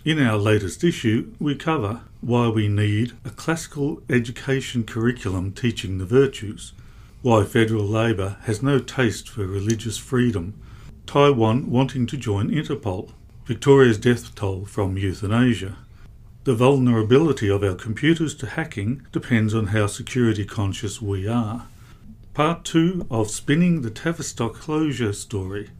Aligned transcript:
In 0.04 0.22
our 0.22 0.36
latest 0.36 0.84
issue, 0.84 1.34
we 1.40 1.56
cover 1.56 2.02
why 2.20 2.46
we 2.46 2.68
need 2.68 3.14
a 3.24 3.30
classical 3.30 4.04
education 4.08 4.84
curriculum 4.84 5.50
teaching 5.50 5.98
the 5.98 6.06
virtues, 6.06 6.74
why 7.22 7.42
federal 7.42 7.88
Labor 7.88 8.36
has 8.42 8.62
no 8.62 8.78
taste 8.78 9.28
for 9.28 9.48
religious 9.48 9.98
freedom, 9.98 10.54
Taiwan 11.06 11.72
wanting 11.72 12.06
to 12.06 12.16
join 12.16 12.52
Interpol, 12.52 13.14
Victoria's 13.44 13.98
death 13.98 14.36
toll 14.36 14.64
from 14.64 14.96
euthanasia. 14.96 15.76
The 16.44 16.54
vulnerability 16.54 17.48
of 17.48 17.64
our 17.64 17.74
computers 17.74 18.36
to 18.36 18.46
hacking 18.46 19.02
depends 19.10 19.52
on 19.52 19.68
how 19.68 19.88
security 19.88 20.44
conscious 20.44 21.02
we 21.02 21.26
are. 21.26 21.66
Part 22.34 22.64
2 22.64 23.08
of 23.10 23.30
Spinning 23.30 23.82
the 23.82 23.90
Tavistock 23.90 24.54
closure 24.54 25.12
story. 25.12 25.70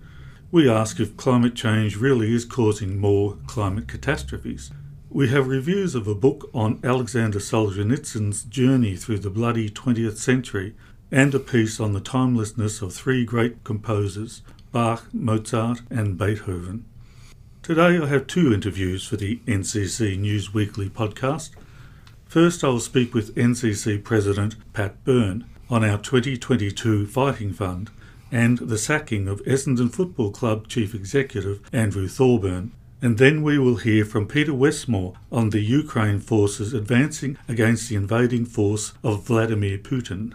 We 0.50 0.68
ask 0.68 0.98
if 0.98 1.16
climate 1.16 1.54
change 1.54 1.96
really 1.96 2.34
is 2.34 2.44
causing 2.44 2.98
more 2.98 3.38
climate 3.46 3.86
catastrophes. 3.86 4.72
We 5.08 5.28
have 5.28 5.46
reviews 5.46 5.94
of 5.94 6.08
a 6.08 6.16
book 6.16 6.50
on 6.52 6.80
Alexander 6.82 7.38
Solzhenitsyn's 7.38 8.42
journey 8.42 8.96
through 8.96 9.20
the 9.20 9.30
bloody 9.30 9.70
20th 9.70 10.16
century 10.16 10.74
and 11.12 11.32
a 11.32 11.38
piece 11.38 11.78
on 11.78 11.92
the 11.92 12.00
timelessness 12.00 12.82
of 12.82 12.92
three 12.92 13.24
great 13.24 13.62
composers, 13.62 14.42
Bach, 14.72 15.06
Mozart, 15.12 15.82
and 15.90 16.18
Beethoven. 16.18 16.86
Today 17.62 17.96
I 17.96 18.06
have 18.06 18.26
two 18.26 18.52
interviews 18.52 19.06
for 19.06 19.16
the 19.16 19.36
NCC 19.46 20.18
News 20.18 20.52
Weekly 20.52 20.90
podcast. 20.90 21.50
First, 22.26 22.64
I 22.64 22.66
will 22.66 22.80
speak 22.80 23.14
with 23.14 23.36
NCC 23.36 24.02
President 24.02 24.56
Pat 24.72 25.04
Byrne 25.04 25.44
on 25.70 25.84
our 25.84 25.96
2022 25.96 27.06
Fighting 27.06 27.52
Fund 27.52 27.92
and 28.32 28.58
the 28.58 28.76
sacking 28.76 29.28
of 29.28 29.44
Essendon 29.44 29.94
Football 29.94 30.32
Club 30.32 30.66
Chief 30.66 30.92
Executive 30.92 31.60
Andrew 31.72 32.08
Thorburn. 32.08 32.72
And 33.00 33.18
then 33.18 33.44
we 33.44 33.60
will 33.60 33.76
hear 33.76 34.04
from 34.04 34.26
Peter 34.26 34.52
Westmore 34.52 35.14
on 35.30 35.50
the 35.50 35.60
Ukraine 35.60 36.18
forces 36.18 36.74
advancing 36.74 37.38
against 37.46 37.88
the 37.88 37.94
invading 37.94 38.44
force 38.44 38.92
of 39.04 39.22
Vladimir 39.22 39.78
Putin. 39.78 40.32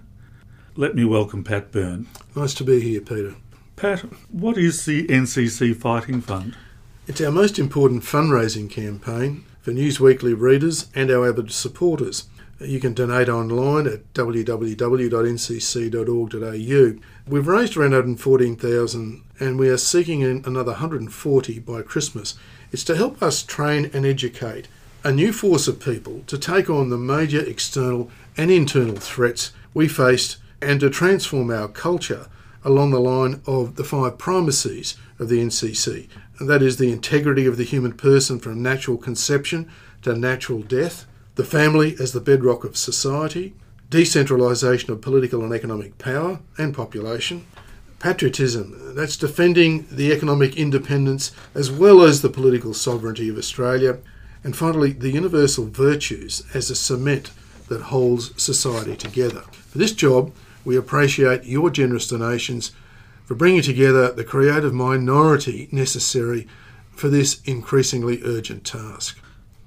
Let 0.78 0.95
me 0.95 1.03
welcome 1.03 1.44
Pat 1.44 1.73
Byrne. 1.73 2.08
Nice 2.38 2.53
to 2.53 2.64
be 2.64 2.80
here, 2.80 3.02
Peter. 3.02 3.36
Pat, 3.75 4.00
what 4.31 4.58
is 4.58 4.86
the 4.86 5.06
NCC 5.08 5.75
Fighting 5.75 6.22
Fund? 6.22 6.56
It's 7.08 7.22
our 7.22 7.31
most 7.31 7.58
important 7.58 8.03
fundraising 8.03 8.69
campaign 8.69 9.45
for 9.62 9.72
News 9.72 9.97
Weekly 9.97 10.34
readers 10.34 10.88
and 10.94 11.09
our 11.09 11.29
avid 11.29 11.53
supporters. 11.53 12.25
You 12.59 12.81
can 12.81 12.94
donate 12.94 13.29
online 13.29 13.88
at 13.88 14.13
www.ncc.org.au. 14.13 14.73
We've 17.25 17.47
raised 17.47 17.78
around 17.78 17.91
114,000 17.91 19.23
and 19.40 19.57
we 19.57 19.69
are 19.69 19.78
seeking 19.78 20.22
another 20.22 20.73
140 20.73 21.59
by 21.59 21.81
Christmas. 21.81 22.35
It's 22.73 22.84
to 22.84 22.97
help 22.97 23.24
us 23.24 23.41
train 23.41 23.89
and 23.94 24.06
educate 24.06 24.68
a 25.06 25.13
new 25.13 25.31
force 25.31 25.69
of 25.69 25.79
people 25.79 26.24
to 26.28 26.38
take 26.38 26.69
on 26.69 26.89
the 26.89 26.97
major 26.97 27.39
external 27.39 28.12
and 28.35 28.51
internal 28.51 28.97
threats 28.97 29.53
we 29.74 29.88
faced 29.88 30.35
and 30.62 30.81
to 30.81 30.89
transform 30.89 31.51
our 31.51 31.69
culture 31.69 32.28
along 32.66 32.91
the 32.91 33.00
line 33.00 33.41
of 33.45 33.78
the 33.78 33.85
five 33.85 34.18
primacies 34.18 34.97
of 35.19 35.29
the 35.29 35.39
NCC 35.39 36.09
that 36.40 36.62
is 36.62 36.78
the 36.78 36.92
integrity 36.92 37.46
of 37.46 37.58
the 37.58 37.64
human 37.64 37.94
person 37.94 38.40
from 38.40 38.62
natural 38.62 38.98
conception 38.98 39.70
to 40.03 40.16
natural 40.16 40.62
death, 40.62 41.06
the 41.36 41.44
family 41.44 41.96
as 42.00 42.14
the 42.14 42.22
bedrock 42.22 42.64
of 42.64 42.78
society, 42.78 43.53
decentralisation 43.90 44.90
of 44.90 45.02
political 45.02 45.44
and 45.44 45.53
economic 45.53 45.98
power 45.98 46.40
and 46.58 46.75
population, 46.75 47.46
patriotism, 48.00 48.96
that's 48.96 49.18
defending 49.18 49.88
the 49.90 50.12
economic 50.12 50.56
independence 50.56 51.31
as 51.56 51.72
well 51.72 52.02
as 52.02 52.22
the 52.22 52.30
political 52.30 52.74
sovereignty 52.74 53.30
of 53.30 53.38
Australia, 53.38 53.98
and 54.44 54.56
finally, 54.56 54.92
the 54.92 55.09
universal 55.09 55.66
virtues 55.66 56.44
as 56.54 56.69
a 56.69 56.75
cement 56.75 57.31
that 57.69 57.81
holds 57.84 58.40
society 58.42 58.96
together. 58.96 59.42
For 59.69 59.78
this 59.78 59.94
job, 59.94 60.31
we 60.64 60.78
appreciate 60.78 61.46
your 61.46 61.69
generous 61.69 62.08
donations 62.08 62.72
for 63.27 63.35
bringing 63.35 63.61
together 63.61 64.09
the 64.11 64.23
creative 64.23 64.73
minority 64.73 65.67
necessary 65.69 66.47
for 66.95 67.09
this 67.09 67.41
increasingly 67.43 68.21
urgent 68.23 68.63
task. 68.63 69.19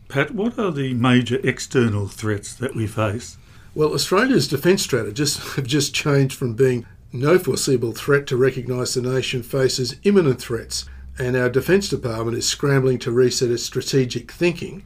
Pat, 0.08 0.32
what 0.32 0.58
are 0.58 0.72
the 0.72 0.94
major 0.94 1.38
external 1.46 2.08
threats 2.08 2.54
that 2.54 2.74
we 2.74 2.86
face? 2.86 3.36
Well, 3.74 3.92
Australia's 3.92 4.48
defence 4.48 4.82
strategists 4.82 5.54
have 5.56 5.66
just 5.66 5.94
changed 5.94 6.36
from 6.36 6.54
being 6.54 6.86
no 7.12 7.38
foreseeable 7.38 7.92
threat 7.92 8.26
to 8.28 8.36
recognise 8.36 8.94
the 8.94 9.02
nation 9.02 9.42
faces 9.42 9.96
imminent 10.04 10.40
threats, 10.40 10.86
and 11.18 11.36
our 11.36 11.50
Defence 11.50 11.90
Department 11.90 12.38
is 12.38 12.48
scrambling 12.48 12.98
to 13.00 13.12
reset 13.12 13.50
its 13.50 13.62
strategic 13.62 14.32
thinking 14.32 14.84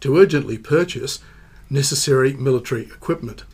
to 0.00 0.16
urgently 0.16 0.56
purchase 0.56 1.20
necessary 1.68 2.32
military 2.32 2.84
equipment. 2.84 3.44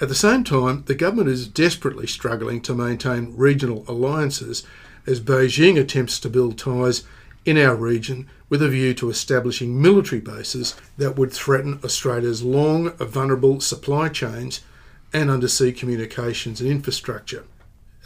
At 0.00 0.08
the 0.08 0.14
same 0.14 0.44
time, 0.44 0.84
the 0.86 0.94
government 0.94 1.28
is 1.28 1.46
desperately 1.46 2.06
struggling 2.06 2.62
to 2.62 2.74
maintain 2.74 3.34
regional 3.36 3.84
alliances 3.86 4.62
as 5.06 5.20
Beijing 5.20 5.78
attempts 5.78 6.18
to 6.20 6.30
build 6.30 6.56
ties 6.56 7.04
in 7.44 7.58
our 7.58 7.74
region 7.74 8.26
with 8.48 8.62
a 8.62 8.68
view 8.68 8.94
to 8.94 9.10
establishing 9.10 9.80
military 9.80 10.20
bases 10.20 10.74
that 10.96 11.16
would 11.16 11.32
threaten 11.32 11.80
Australia's 11.84 12.42
long, 12.42 12.90
vulnerable 12.92 13.60
supply 13.60 14.08
chains 14.08 14.60
and 15.12 15.30
undersea 15.30 15.72
communications 15.72 16.60
and 16.60 16.70
infrastructure. 16.70 17.44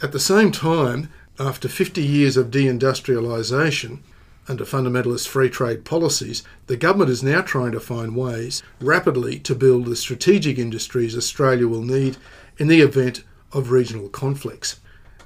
At 0.01 0.11
the 0.11 0.19
same 0.19 0.51
time, 0.51 1.09
after 1.39 1.69
50 1.69 2.03
years 2.03 2.35
of 2.35 2.51
deindustrialisation, 2.51 3.99
under 4.47 4.63
fundamentalist 4.63 5.27
free 5.27 5.49
trade 5.49 5.85
policies, 5.85 6.43
the 6.67 6.77
government 6.77 7.09
is 7.09 7.23
now 7.23 7.41
trying 7.41 7.71
to 7.71 7.79
find 7.79 8.15
ways 8.15 8.61
rapidly 8.79 9.39
to 9.39 9.55
build 9.55 9.85
the 9.85 9.95
strategic 9.95 10.57
industries 10.57 11.17
Australia 11.17 11.67
will 11.67 11.81
need 11.81 12.17
in 12.57 12.67
the 12.67 12.81
event 12.81 13.23
of 13.51 13.71
regional 13.71 14.09
conflicts. 14.09 14.79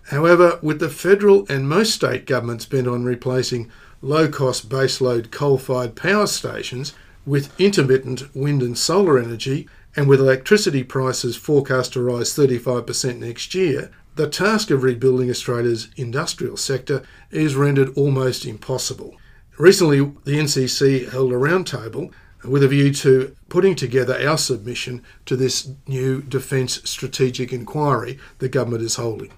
However, 0.09 0.59
with 0.62 0.80
the 0.80 0.90
federal 0.90 1.46
and 1.50 1.69
most 1.69 1.94
state 1.94 2.25
governments 2.25 2.66
bent 2.66 2.88
on 2.88 3.03
replacing 3.03 3.69
low 4.02 4.28
cost 4.28 4.69
baseload 4.69 5.31
coal 5.31 5.57
fired 5.57 5.96
power 5.96 6.25
stations 6.25 6.94
with 7.25 7.59
intermittent 7.59 8.34
wind 8.36 8.63
and 8.63 8.78
solar 8.78 9.19
energy, 9.19 9.68
and 9.96 10.07
with 10.07 10.19
electricity 10.19 10.84
prices 10.84 11.36
forecast 11.36 11.94
to 11.94 12.01
rise 12.01 12.34
35% 12.34 13.18
next 13.19 13.53
year, 13.53 13.91
the 14.16 14.30
task 14.30 14.70
of 14.72 14.84
rebuilding 14.84 15.30
Australia's 15.30 15.89
industrial 15.95 16.57
sector 16.57 17.04
is 17.31 17.56
rendered 17.56 17.95
almost 17.98 18.45
impossible. 18.45 19.16
Recently, 19.57 20.00
the 20.00 20.39
NCC 20.39 21.10
held 21.10 21.31
a 21.31 21.36
roundtable 21.36 22.12
with 22.44 22.63
a 22.63 22.68
view 22.68 22.94
to 22.94 23.36
putting 23.50 23.75
together 23.75 24.18
our 24.25 24.38
submission 24.38 25.04
to 25.25 25.36
this 25.36 25.72
new 25.88 26.22
Defence 26.22 26.81
Strategic 26.89 27.51
Inquiry 27.51 28.18
the 28.39 28.50
government 28.50 28.83
is 28.83 28.95
holding. 28.95 29.31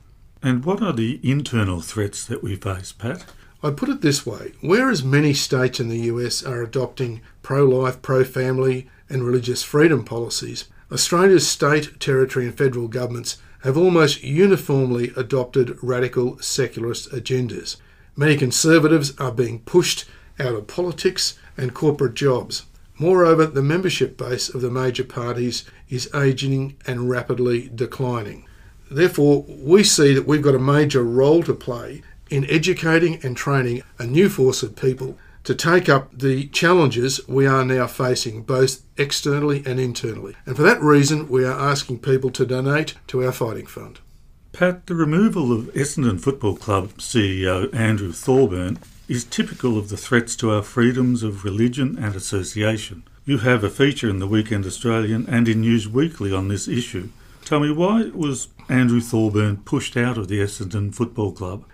And 0.43 0.65
what 0.65 0.81
are 0.81 0.93
the 0.93 1.19
internal 1.23 1.81
threats 1.81 2.25
that 2.25 2.43
we 2.43 2.55
face, 2.55 2.91
Pat? 2.91 3.25
I 3.63 3.69
put 3.69 3.89
it 3.89 4.01
this 4.01 4.25
way 4.25 4.53
whereas 4.61 5.03
many 5.03 5.33
states 5.33 5.79
in 5.79 5.89
the 5.89 5.99
US 6.11 6.43
are 6.43 6.63
adopting 6.63 7.21
pro 7.43 7.65
life, 7.65 8.01
pro 8.01 8.23
family, 8.23 8.89
and 9.09 9.23
religious 9.23 9.61
freedom 9.61 10.03
policies, 10.03 10.65
Australia's 10.91 11.47
state, 11.47 11.99
territory, 11.99 12.45
and 12.45 12.57
federal 12.57 12.87
governments 12.87 13.37
have 13.63 13.77
almost 13.77 14.23
uniformly 14.23 15.11
adopted 15.15 15.77
radical 15.81 16.37
secularist 16.39 17.11
agendas. 17.11 17.77
Many 18.15 18.37
conservatives 18.37 19.17
are 19.19 19.31
being 19.31 19.59
pushed 19.59 20.05
out 20.39 20.55
of 20.55 20.67
politics 20.67 21.37
and 21.57 21.73
corporate 21.73 22.15
jobs. 22.15 22.65
Moreover, 22.97 23.45
the 23.45 23.63
membership 23.63 24.17
base 24.17 24.49
of 24.49 24.61
the 24.61 24.71
major 24.71 25.03
parties 25.03 25.63
is 25.89 26.09
ageing 26.13 26.77
and 26.85 27.09
rapidly 27.09 27.69
declining. 27.73 28.45
Therefore, 28.89 29.45
we 29.47 29.83
see 29.83 30.13
that 30.13 30.27
we've 30.27 30.41
got 30.41 30.55
a 30.55 30.59
major 30.59 31.03
role 31.03 31.43
to 31.43 31.53
play 31.53 32.01
in 32.29 32.49
educating 32.49 33.19
and 33.23 33.35
training 33.37 33.83
a 33.97 34.05
new 34.05 34.29
force 34.29 34.63
of 34.63 34.75
people 34.75 35.17
to 35.43 35.55
take 35.55 35.89
up 35.89 36.17
the 36.17 36.47
challenges 36.47 37.27
we 37.27 37.47
are 37.47 37.65
now 37.65 37.87
facing, 37.87 38.43
both 38.43 38.81
externally 38.97 39.63
and 39.65 39.79
internally. 39.79 40.35
And 40.45 40.55
for 40.55 40.63
that 40.63 40.81
reason, 40.81 41.27
we 41.29 41.45
are 41.45 41.59
asking 41.59 41.99
people 41.99 42.29
to 42.31 42.45
donate 42.45 42.95
to 43.07 43.25
our 43.25 43.31
fighting 43.31 43.65
fund. 43.65 43.99
Pat, 44.53 44.87
the 44.87 44.95
removal 44.95 45.51
of 45.51 45.73
Essendon 45.73 46.19
Football 46.19 46.57
Club 46.57 46.89
CEO 46.97 47.73
Andrew 47.73 48.11
Thorburn 48.11 48.79
is 49.07 49.23
typical 49.23 49.77
of 49.77 49.89
the 49.89 49.97
threats 49.97 50.35
to 50.37 50.51
our 50.51 50.61
freedoms 50.61 51.23
of 51.23 51.43
religion 51.43 51.97
and 51.97 52.15
association. 52.15 53.03
You 53.25 53.39
have 53.39 53.63
a 53.63 53.69
feature 53.69 54.09
in 54.09 54.19
the 54.19 54.27
Weekend 54.27 54.65
Australian 54.65 55.25
and 55.27 55.47
in 55.47 55.61
News 55.61 55.87
Weekly 55.87 56.33
on 56.33 56.47
this 56.47 56.67
issue. 56.67 57.09
Tell 57.45 57.59
me, 57.59 57.71
why 57.71 58.11
was 58.13 58.49
Andrew 58.69 59.01
Thorburn 59.01 59.57
pushed 59.57 59.97
out 59.97 60.17
of 60.17 60.27
the 60.27 60.39
Essendon 60.39 60.93
Football 60.93 61.31
Club? 61.31 61.65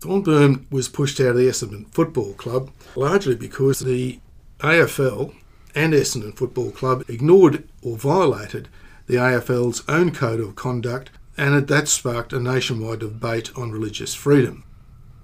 Thorburn 0.00 0.66
was 0.70 0.88
pushed 0.88 1.20
out 1.20 1.28
of 1.28 1.36
the 1.36 1.48
Essendon 1.48 1.88
Football 1.92 2.34
Club 2.34 2.70
largely 2.94 3.34
because 3.34 3.80
the 3.80 4.20
AFL 4.58 5.34
and 5.74 5.92
Essendon 5.92 6.36
Football 6.36 6.70
Club 6.70 7.04
ignored 7.08 7.68
or 7.82 7.96
violated 7.96 8.68
the 9.06 9.14
AFL's 9.14 9.82
own 9.88 10.12
code 10.12 10.40
of 10.40 10.56
conduct, 10.56 11.10
and 11.36 11.66
that 11.66 11.88
sparked 11.88 12.32
a 12.32 12.40
nationwide 12.40 13.00
debate 13.00 13.50
on 13.56 13.72
religious 13.72 14.14
freedom. 14.14 14.64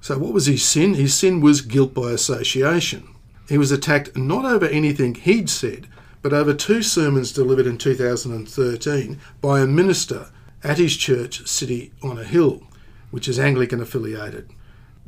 So, 0.00 0.19
what 0.19 0.32
was 0.32 0.46
his 0.46 0.64
sin? 0.64 0.94
His 0.94 1.14
sin 1.14 1.40
was 1.40 1.61
guilt 1.61 1.94
by 1.94 2.11
association. 2.11 3.08
He 3.49 3.58
was 3.58 3.72
attacked 3.72 4.17
not 4.17 4.44
over 4.44 4.67
anything 4.67 5.14
he'd 5.14 5.50
said, 5.50 5.88
but 6.22 6.32
over 6.32 6.52
two 6.52 6.82
sermons 6.82 7.32
delivered 7.32 7.67
in 7.67 7.78
2013 7.78 9.19
by 9.40 9.61
a 9.61 9.67
minister 9.67 10.31
at 10.62 10.78
his 10.78 10.96
church, 10.96 11.46
City 11.46 11.93
on 12.02 12.19
a 12.19 12.25
Hill, 12.25 12.62
which 13.11 13.28
is 13.28 13.38
Anglican 13.38 13.81
affiliated. 13.81 14.50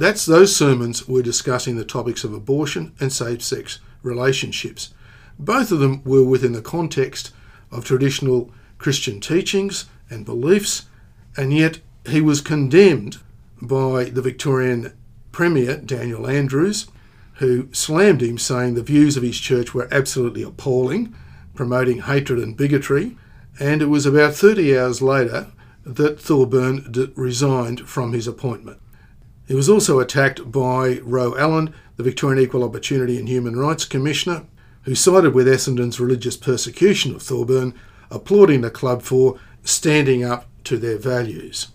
That's 0.02 0.26
those 0.26 0.56
sermons 0.56 1.06
were 1.06 1.22
discussing 1.22 1.76
the 1.76 1.84
topics 1.84 2.25
of 2.25 2.34
abortion 2.34 2.93
and 2.99 3.12
same-sex 3.12 3.78
relationships. 4.02 4.93
Both 5.38 5.70
of 5.70 5.78
them 5.78 6.02
were 6.02 6.25
within 6.25 6.54
the 6.54 6.60
context 6.60 7.31
of 7.70 7.84
traditional 7.84 8.50
Christian 8.78 9.20
teachings 9.20 9.84
and 10.10 10.25
beliefs, 10.25 10.87
and 11.37 11.52
yet 11.52 11.78
he 12.04 12.20
was 12.20 12.40
condemned 12.40 13.19
by 13.60 14.06
the 14.06 14.22
Victorian 14.22 14.93
Premier, 15.31 15.76
Daniel 15.76 16.26
Andrews, 16.26 16.88
who 17.34 17.69
slammed 17.72 18.22
him, 18.22 18.38
saying 18.38 18.75
the 18.75 18.82
views 18.82 19.16
of 19.16 19.22
his 19.22 19.38
church 19.38 19.72
were 19.72 19.87
absolutely 19.93 20.43
appalling, 20.43 21.14
promoting 21.55 22.00
hatred 22.00 22.40
and 22.40 22.56
bigotry. 22.56 23.16
And 23.60 23.81
it 23.81 23.87
was 23.87 24.05
about 24.05 24.34
30 24.34 24.76
hours 24.76 25.00
later 25.00 25.52
that 25.87 26.19
Thorburn 26.19 27.12
resigned 27.14 27.88
from 27.88 28.12
his 28.12 28.26
appointment. 28.26 28.81
He 29.52 29.56
was 29.56 29.69
also 29.69 30.00
attacked 30.00 30.50
by 30.50 31.00
Ro 31.02 31.37
Allen, 31.37 31.75
the 31.99 32.02
Victorian 32.02 32.43
Equal 32.43 32.64
Opportunity 32.64 33.19
and 33.19 33.28
Human 33.28 33.54
Rights 33.54 33.84
Commissioner, 33.84 34.46
who 34.84 34.94
sided 34.94 35.34
with 35.34 35.46
Essendon's 35.46 36.00
religious 36.00 36.38
persecution 36.38 37.14
of 37.14 37.20
Thorburn, 37.20 37.75
applauding 38.10 38.62
the 38.62 38.70
club 38.70 39.02
for 39.02 39.38
standing 39.62 40.25
up 40.25 40.46
to 40.64 40.78
their 40.78 40.96
values. 40.96 41.69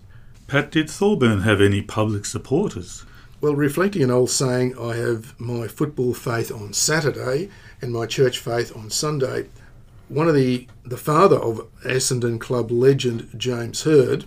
Pat, 0.48 0.72
did 0.72 0.90
Thorburn 0.90 1.42
have 1.42 1.60
any 1.60 1.80
public 1.80 2.24
supporters? 2.24 3.04
Well, 3.40 3.54
reflecting 3.54 4.02
an 4.02 4.10
old 4.10 4.30
saying, 4.30 4.76
I 4.76 4.96
have 4.96 5.38
my 5.38 5.68
football 5.68 6.14
faith 6.14 6.50
on 6.50 6.72
Saturday 6.72 7.48
and 7.80 7.92
my 7.92 8.06
church 8.06 8.40
faith 8.40 8.76
on 8.76 8.90
Sunday. 8.90 9.50
One 10.08 10.26
of 10.26 10.34
the 10.34 10.66
the 10.84 10.96
father 10.96 11.36
of 11.36 11.68
Essendon 11.84 12.40
club 12.40 12.72
legend 12.72 13.30
James 13.36 13.84
Hird, 13.84 14.24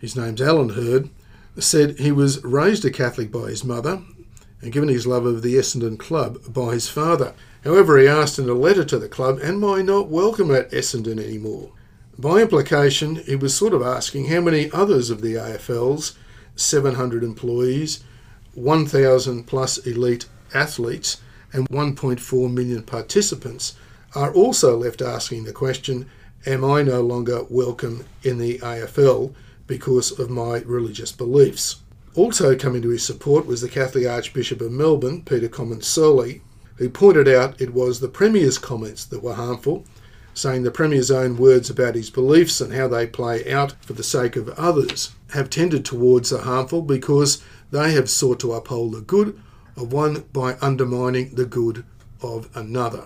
his 0.00 0.16
name's 0.16 0.42
Alan 0.42 0.70
Hird, 0.70 1.10
said 1.58 1.98
he 1.98 2.12
was 2.12 2.42
raised 2.44 2.84
a 2.84 2.90
Catholic 2.90 3.30
by 3.30 3.50
his 3.50 3.64
mother 3.64 4.02
and 4.60 4.72
given 4.72 4.88
his 4.88 5.06
love 5.06 5.26
of 5.26 5.42
the 5.42 5.56
Essendon 5.56 5.98
club 5.98 6.38
by 6.52 6.72
his 6.72 6.88
father. 6.88 7.34
However, 7.64 7.98
he 7.98 8.08
asked 8.08 8.38
in 8.38 8.48
a 8.48 8.54
letter 8.54 8.84
to 8.84 8.98
the 8.98 9.08
club, 9.08 9.40
Am 9.42 9.64
I 9.64 9.82
not 9.82 10.08
welcome 10.08 10.50
at 10.54 10.70
Essendon 10.70 11.18
anymore? 11.18 11.72
By 12.18 12.42
implication, 12.42 13.16
he 13.16 13.36
was 13.36 13.54
sort 13.54 13.72
of 13.72 13.82
asking 13.82 14.26
how 14.26 14.40
many 14.40 14.70
others 14.70 15.10
of 15.10 15.20
the 15.20 15.34
AFL's 15.34 16.16
700 16.56 17.24
employees, 17.24 18.04
1,000 18.54 19.44
plus 19.46 19.78
elite 19.78 20.26
athletes, 20.54 21.20
and 21.52 21.68
1.4 21.68 22.52
million 22.52 22.82
participants 22.82 23.74
are 24.14 24.32
also 24.32 24.76
left 24.76 25.02
asking 25.02 25.44
the 25.44 25.52
question 25.52 26.08
Am 26.44 26.64
I 26.64 26.82
no 26.82 27.00
longer 27.00 27.44
welcome 27.48 28.04
in 28.22 28.38
the 28.38 28.58
AFL 28.58 29.34
because 29.72 30.18
of 30.18 30.28
my 30.28 30.58
religious 30.66 31.12
beliefs? 31.12 31.76
Also 32.14 32.54
coming 32.54 32.82
to 32.82 32.90
his 32.90 33.02
support 33.02 33.46
was 33.46 33.62
the 33.62 33.70
Catholic 33.70 34.06
Archbishop 34.06 34.60
of 34.60 34.70
Melbourne, 34.70 35.22
Peter 35.22 35.48
Comensoli, 35.48 36.42
who 36.76 36.90
pointed 36.90 37.26
out 37.26 37.58
it 37.58 37.72
was 37.72 37.98
the 38.00 38.08
Premier's 38.08 38.58
comments 38.58 39.06
that 39.06 39.22
were 39.22 39.32
harmful 39.32 39.86
saying 40.34 40.62
the 40.62 40.70
Premier's 40.70 41.10
own 41.10 41.38
words 41.38 41.70
about 41.70 41.94
his 41.94 42.10
beliefs 42.10 42.60
and 42.60 42.74
how 42.74 42.86
they 42.86 43.06
play 43.06 43.50
out 43.50 43.72
for 43.80 43.94
the 43.94 44.02
sake 44.02 44.36
of 44.36 44.48
others 44.50 45.12
have 45.30 45.48
tended 45.48 45.86
towards 45.86 46.28
the 46.28 46.42
harmful 46.42 46.82
because 46.82 47.42
they 47.70 47.92
have 47.92 48.10
sought 48.10 48.40
to 48.40 48.52
uphold 48.52 48.92
the 48.92 49.00
good 49.00 49.40
of 49.76 49.90
one 49.90 50.24
by 50.34 50.56
undermining 50.60 51.34
the 51.34 51.46
good 51.46 51.82
of 52.20 52.54
another. 52.54 53.04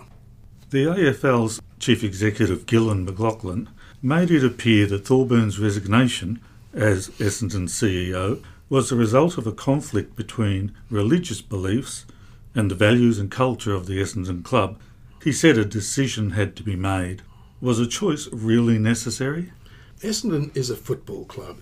The 0.70 0.86
AFL's 0.86 1.60
Chief 1.78 2.02
Executive 2.02 2.66
Gillon 2.66 3.06
McLachlan, 3.06 3.68
made 4.02 4.30
it 4.30 4.44
appear 4.44 4.86
that 4.86 5.04
Thorburn's 5.04 5.58
resignation 5.58 6.40
as 6.76 7.08
Essendon 7.18 7.68
CEO 7.68 8.44
was 8.68 8.90
the 8.90 8.96
result 8.96 9.38
of 9.38 9.46
a 9.46 9.52
conflict 9.52 10.14
between 10.14 10.72
religious 10.90 11.40
beliefs 11.40 12.06
and 12.54 12.70
the 12.70 12.74
values 12.76 13.18
and 13.18 13.30
culture 13.30 13.74
of 13.74 13.86
the 13.86 14.00
Essendon 14.00 14.44
Club 14.44 14.78
he 15.26 15.32
said 15.32 15.58
a 15.58 15.64
decision 15.64 16.30
had 16.30 16.54
to 16.54 16.62
be 16.62 16.76
made. 16.76 17.20
Was 17.60 17.80
a 17.80 17.86
choice 17.88 18.28
really 18.30 18.78
necessary? 18.78 19.52
Essendon 20.00 20.56
is 20.56 20.70
a 20.70 20.76
football 20.76 21.24
club. 21.24 21.58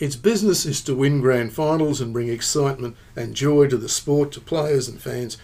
Its 0.00 0.16
business 0.16 0.66
is 0.66 0.80
to 0.80 0.96
win 0.96 1.20
grand 1.20 1.52
finals 1.52 2.00
and 2.00 2.12
bring 2.12 2.28
excitement 2.28 2.96
and 3.14 3.36
joy 3.36 3.68
to 3.68 3.76
the 3.76 3.88
sport, 3.88 4.32
to 4.32 4.40
players 4.40 4.88
and 4.88 5.00
fans, 5.00 5.38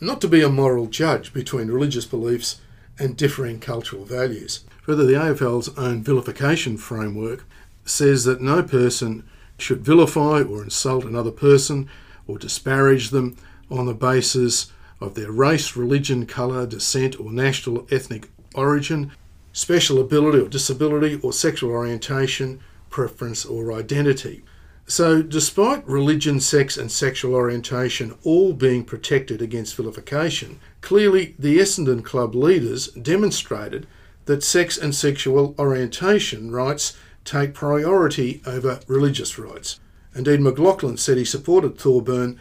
not 0.00 0.20
to 0.20 0.28
be 0.28 0.40
a 0.40 0.48
moral 0.48 0.86
judge 0.86 1.32
between 1.32 1.66
religious 1.66 2.06
beliefs 2.06 2.60
and 2.96 3.16
differing 3.16 3.58
cultural 3.58 4.04
values. 4.04 4.60
Further, 4.82 5.04
the 5.04 5.14
AFL's 5.14 5.76
own 5.76 6.04
vilification 6.04 6.76
framework 6.76 7.44
says 7.84 8.24
that 8.24 8.40
no 8.40 8.62
person 8.62 9.24
should 9.58 9.84
vilify 9.84 10.42
or 10.42 10.62
insult 10.62 11.04
another 11.04 11.30
person 11.30 11.88
or 12.26 12.38
disparage 12.38 13.10
them 13.10 13.36
on 13.70 13.86
the 13.86 13.94
basis 13.94 14.72
of 15.00 15.14
their 15.14 15.30
race, 15.30 15.76
religion, 15.76 16.26
colour, 16.26 16.66
descent, 16.66 17.18
or 17.20 17.30
national 17.30 17.86
ethnic 17.90 18.28
origin, 18.54 19.12
special 19.52 20.00
ability 20.00 20.38
or 20.38 20.48
disability, 20.48 21.20
or 21.22 21.32
sexual 21.32 21.70
orientation, 21.70 22.60
preference, 22.90 23.44
or 23.44 23.72
identity. 23.72 24.44
So, 24.86 25.22
despite 25.22 25.86
religion, 25.86 26.40
sex, 26.40 26.76
and 26.76 26.92
sexual 26.92 27.34
orientation 27.34 28.16
all 28.22 28.52
being 28.52 28.84
protected 28.84 29.40
against 29.40 29.76
vilification, 29.76 30.60
clearly 30.82 31.34
the 31.38 31.58
Essendon 31.58 32.04
Club 32.04 32.34
leaders 32.34 32.88
demonstrated 32.88 33.86
that 34.26 34.42
sex 34.42 34.76
and 34.76 34.94
sexual 34.94 35.54
orientation 35.58 36.50
rights 36.50 36.96
take 37.24 37.54
priority 37.54 38.42
over 38.46 38.80
religious 38.86 39.38
rights. 39.38 39.80
Indeed, 40.14 40.40
McLachlan 40.40 40.98
said 40.98 41.16
he 41.16 41.24
supported 41.24 41.78
Thorburn, 41.78 42.38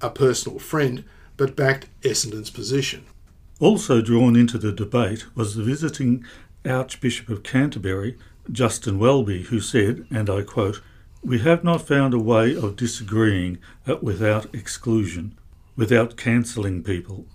a 0.00 0.10
personal 0.10 0.58
friend, 0.58 1.04
but 1.36 1.56
backed 1.56 1.88
Essendon's 2.02 2.50
position. 2.50 3.06
Also 3.60 4.00
drawn 4.00 4.36
into 4.36 4.58
the 4.58 4.72
debate 4.72 5.26
was 5.34 5.54
the 5.54 5.64
visiting 5.64 6.24
Archbishop 6.64 7.28
of 7.28 7.42
Canterbury, 7.42 8.16
Justin 8.50 8.98
Welby, 8.98 9.44
who 9.44 9.60
said, 9.60 10.06
and 10.10 10.30
I 10.30 10.42
quote, 10.42 10.80
We 11.22 11.40
have 11.40 11.64
not 11.64 11.86
found 11.86 12.14
a 12.14 12.18
way 12.18 12.54
of 12.54 12.76
disagreeing 12.76 13.58
without 14.00 14.54
exclusion, 14.54 15.36
without 15.76 16.16
cancelling 16.16 16.82
people. 16.82 17.26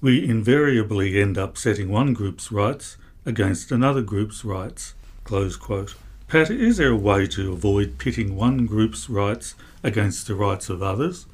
We 0.00 0.24
invariably 0.28 1.20
end 1.20 1.36
up 1.36 1.56
setting 1.56 1.88
one 1.88 2.12
group's 2.12 2.52
rights 2.52 2.96
against 3.26 3.70
another 3.70 4.02
group's 4.02 4.44
rights. 4.44 4.94
Close 5.24 5.56
quote. 5.56 5.94
Pat, 6.32 6.50
is 6.50 6.78
there 6.78 6.92
a 6.92 6.96
way 6.96 7.26
to 7.26 7.52
avoid 7.52 7.98
pitting 7.98 8.34
one 8.34 8.64
group's 8.64 9.10
rights 9.10 9.54
against 9.82 10.26
the 10.26 10.34
rights 10.34 10.70
of 10.70 10.82
others? 10.82 11.26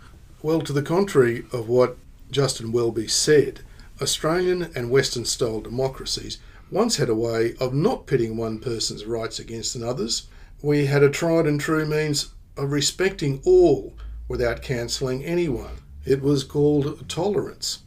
Well, 0.43 0.61
to 0.63 0.73
the 0.73 0.83
contrary 0.83 1.45
of 1.53 1.69
what 1.69 1.97
Justin 2.33 2.73
Welby 2.73 3.07
said, 3.07 3.61
Australian 4.03 4.73
and 4.75 4.91
Western 4.91 5.25
style 5.25 5.61
democracies 5.61 6.39
once 6.69 6.97
had 6.97 7.09
a 7.09 7.15
way 7.15 7.55
of 7.61 7.73
not 7.73 8.09
pitting 8.09 8.37
one 8.37 8.59
person's 8.59 9.05
rights 9.05 9.39
against 9.39 9.77
another's. 9.77 10.27
We 10.63 10.87
had 10.87 11.05
a 11.05 11.11
tried 11.11 11.47
and 11.47 11.61
true 11.61 11.87
means 11.87 12.31
of 12.57 12.73
respecting 12.73 13.41
all 13.45 13.95
without 14.27 14.63
cancelling 14.63 15.25
anyone. 15.25 15.77
It 16.05 16.23
was 16.23 16.43
called 16.43 17.09
tolerance. 17.09 17.85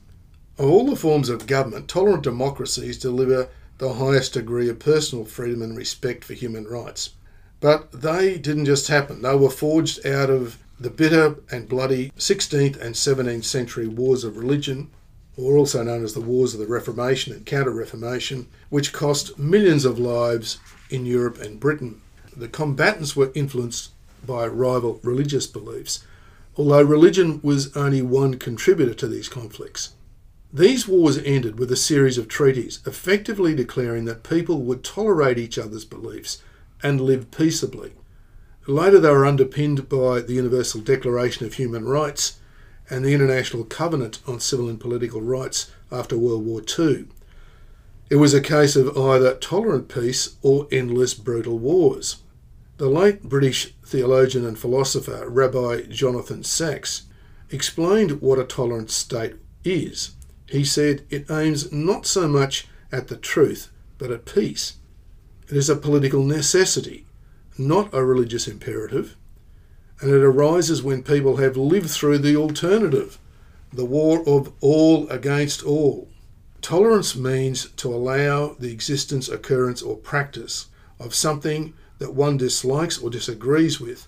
Of 0.57 0.69
all 0.69 0.85
the 0.85 0.95
forms 0.95 1.27
of 1.27 1.45
government, 1.45 1.89
tolerant 1.89 2.23
democracies 2.23 2.97
deliver 2.97 3.49
the 3.81 3.95
highest 3.95 4.33
degree 4.33 4.69
of 4.69 4.77
personal 4.77 5.25
freedom 5.25 5.63
and 5.63 5.75
respect 5.75 6.23
for 6.23 6.35
human 6.35 6.65
rights. 6.67 7.15
But 7.59 7.91
they 7.91 8.37
didn't 8.37 8.65
just 8.65 8.89
happen, 8.89 9.23
they 9.23 9.35
were 9.35 9.49
forged 9.49 10.05
out 10.05 10.29
of 10.29 10.59
the 10.79 10.91
bitter 10.91 11.37
and 11.49 11.67
bloody 11.67 12.11
16th 12.15 12.79
and 12.79 12.93
17th 12.93 13.43
century 13.43 13.87
wars 13.87 14.23
of 14.23 14.37
religion, 14.37 14.91
or 15.35 15.57
also 15.57 15.81
known 15.81 16.03
as 16.03 16.13
the 16.13 16.21
Wars 16.21 16.53
of 16.53 16.59
the 16.59 16.67
Reformation 16.67 17.33
and 17.33 17.43
Counter 17.43 17.71
Reformation, 17.71 18.45
which 18.69 18.93
cost 18.93 19.39
millions 19.39 19.83
of 19.83 19.97
lives 19.97 20.59
in 20.91 21.07
Europe 21.07 21.39
and 21.39 21.59
Britain. 21.59 22.01
The 22.37 22.49
combatants 22.49 23.15
were 23.15 23.31
influenced 23.33 23.89
by 24.23 24.45
rival 24.45 24.99
religious 25.01 25.47
beliefs, 25.47 26.05
although 26.55 26.83
religion 26.83 27.39
was 27.41 27.75
only 27.75 28.03
one 28.03 28.35
contributor 28.35 28.93
to 28.93 29.07
these 29.07 29.27
conflicts. 29.27 29.93
These 30.53 30.85
wars 30.85 31.17
ended 31.17 31.57
with 31.57 31.71
a 31.71 31.77
series 31.77 32.17
of 32.17 32.27
treaties 32.27 32.81
effectively 32.85 33.55
declaring 33.55 34.03
that 34.05 34.23
people 34.23 34.63
would 34.63 34.83
tolerate 34.83 35.37
each 35.37 35.57
other's 35.57 35.85
beliefs 35.85 36.43
and 36.83 36.99
live 36.99 37.31
peaceably. 37.31 37.93
Later, 38.67 38.99
they 38.99 39.11
were 39.11 39.25
underpinned 39.25 39.87
by 39.87 40.19
the 40.19 40.33
Universal 40.33 40.81
Declaration 40.81 41.45
of 41.45 41.53
Human 41.53 41.85
Rights 41.85 42.37
and 42.89 43.05
the 43.05 43.13
International 43.13 43.63
Covenant 43.63 44.19
on 44.27 44.41
Civil 44.41 44.67
and 44.67 44.77
Political 44.77 45.21
Rights 45.21 45.71
after 45.89 46.17
World 46.17 46.45
War 46.45 46.61
II. 46.61 47.05
It 48.09 48.17
was 48.17 48.33
a 48.33 48.41
case 48.41 48.75
of 48.75 48.97
either 48.97 49.35
tolerant 49.35 49.87
peace 49.87 50.35
or 50.41 50.67
endless 50.69 51.13
brutal 51.13 51.59
wars. 51.59 52.17
The 52.75 52.89
late 52.89 53.23
British 53.23 53.73
theologian 53.85 54.45
and 54.45 54.59
philosopher 54.59 55.29
Rabbi 55.29 55.83
Jonathan 55.83 56.43
Sacks 56.43 57.03
explained 57.51 58.21
what 58.21 58.37
a 58.37 58.43
tolerant 58.43 58.91
state 58.91 59.35
is 59.63 60.11
he 60.51 60.65
said 60.65 61.05
it 61.09 61.31
aims 61.31 61.71
not 61.71 62.05
so 62.05 62.27
much 62.27 62.67
at 62.91 63.07
the 63.07 63.15
truth, 63.15 63.71
but 63.97 64.11
at 64.11 64.25
peace. 64.25 64.73
It 65.49 65.55
is 65.55 65.69
a 65.69 65.77
political 65.77 66.25
necessity, 66.25 67.05
not 67.57 67.93
a 67.93 68.03
religious 68.03 68.49
imperative, 68.49 69.15
and 70.01 70.11
it 70.11 70.21
arises 70.21 70.83
when 70.83 71.03
people 71.03 71.37
have 71.37 71.55
lived 71.55 71.89
through 71.89 72.17
the 72.17 72.35
alternative, 72.35 73.17
the 73.71 73.85
war 73.85 74.27
of 74.27 74.51
all 74.59 75.07
against 75.07 75.63
all. 75.63 76.09
Tolerance 76.61 77.15
means 77.15 77.69
to 77.77 77.87
allow 77.87 78.53
the 78.59 78.73
existence, 78.73 79.29
occurrence, 79.29 79.81
or 79.81 79.95
practice 79.95 80.65
of 80.99 81.15
something 81.15 81.73
that 81.99 82.13
one 82.13 82.35
dislikes 82.35 82.97
or 82.97 83.09
disagrees 83.09 83.79
with 83.79 84.05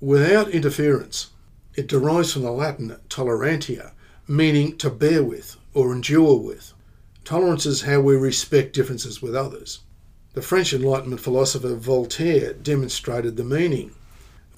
without 0.00 0.48
interference. 0.48 1.30
It 1.74 1.88
derives 1.88 2.32
from 2.32 2.42
the 2.42 2.52
Latin 2.52 2.96
tolerantia, 3.08 3.94
meaning 4.28 4.76
to 4.78 4.88
bear 4.88 5.24
with 5.24 5.56
or 5.74 5.92
endure 5.92 6.38
with. 6.38 6.72
Tolerance 7.24 7.66
is 7.66 7.82
how 7.82 8.00
we 8.00 8.16
respect 8.16 8.74
differences 8.74 9.22
with 9.22 9.34
others. 9.34 9.80
The 10.34 10.42
French 10.42 10.72
Enlightenment 10.72 11.20
philosopher 11.20 11.74
Voltaire 11.74 12.52
demonstrated 12.52 13.36
the 13.36 13.44
meaning. 13.44 13.92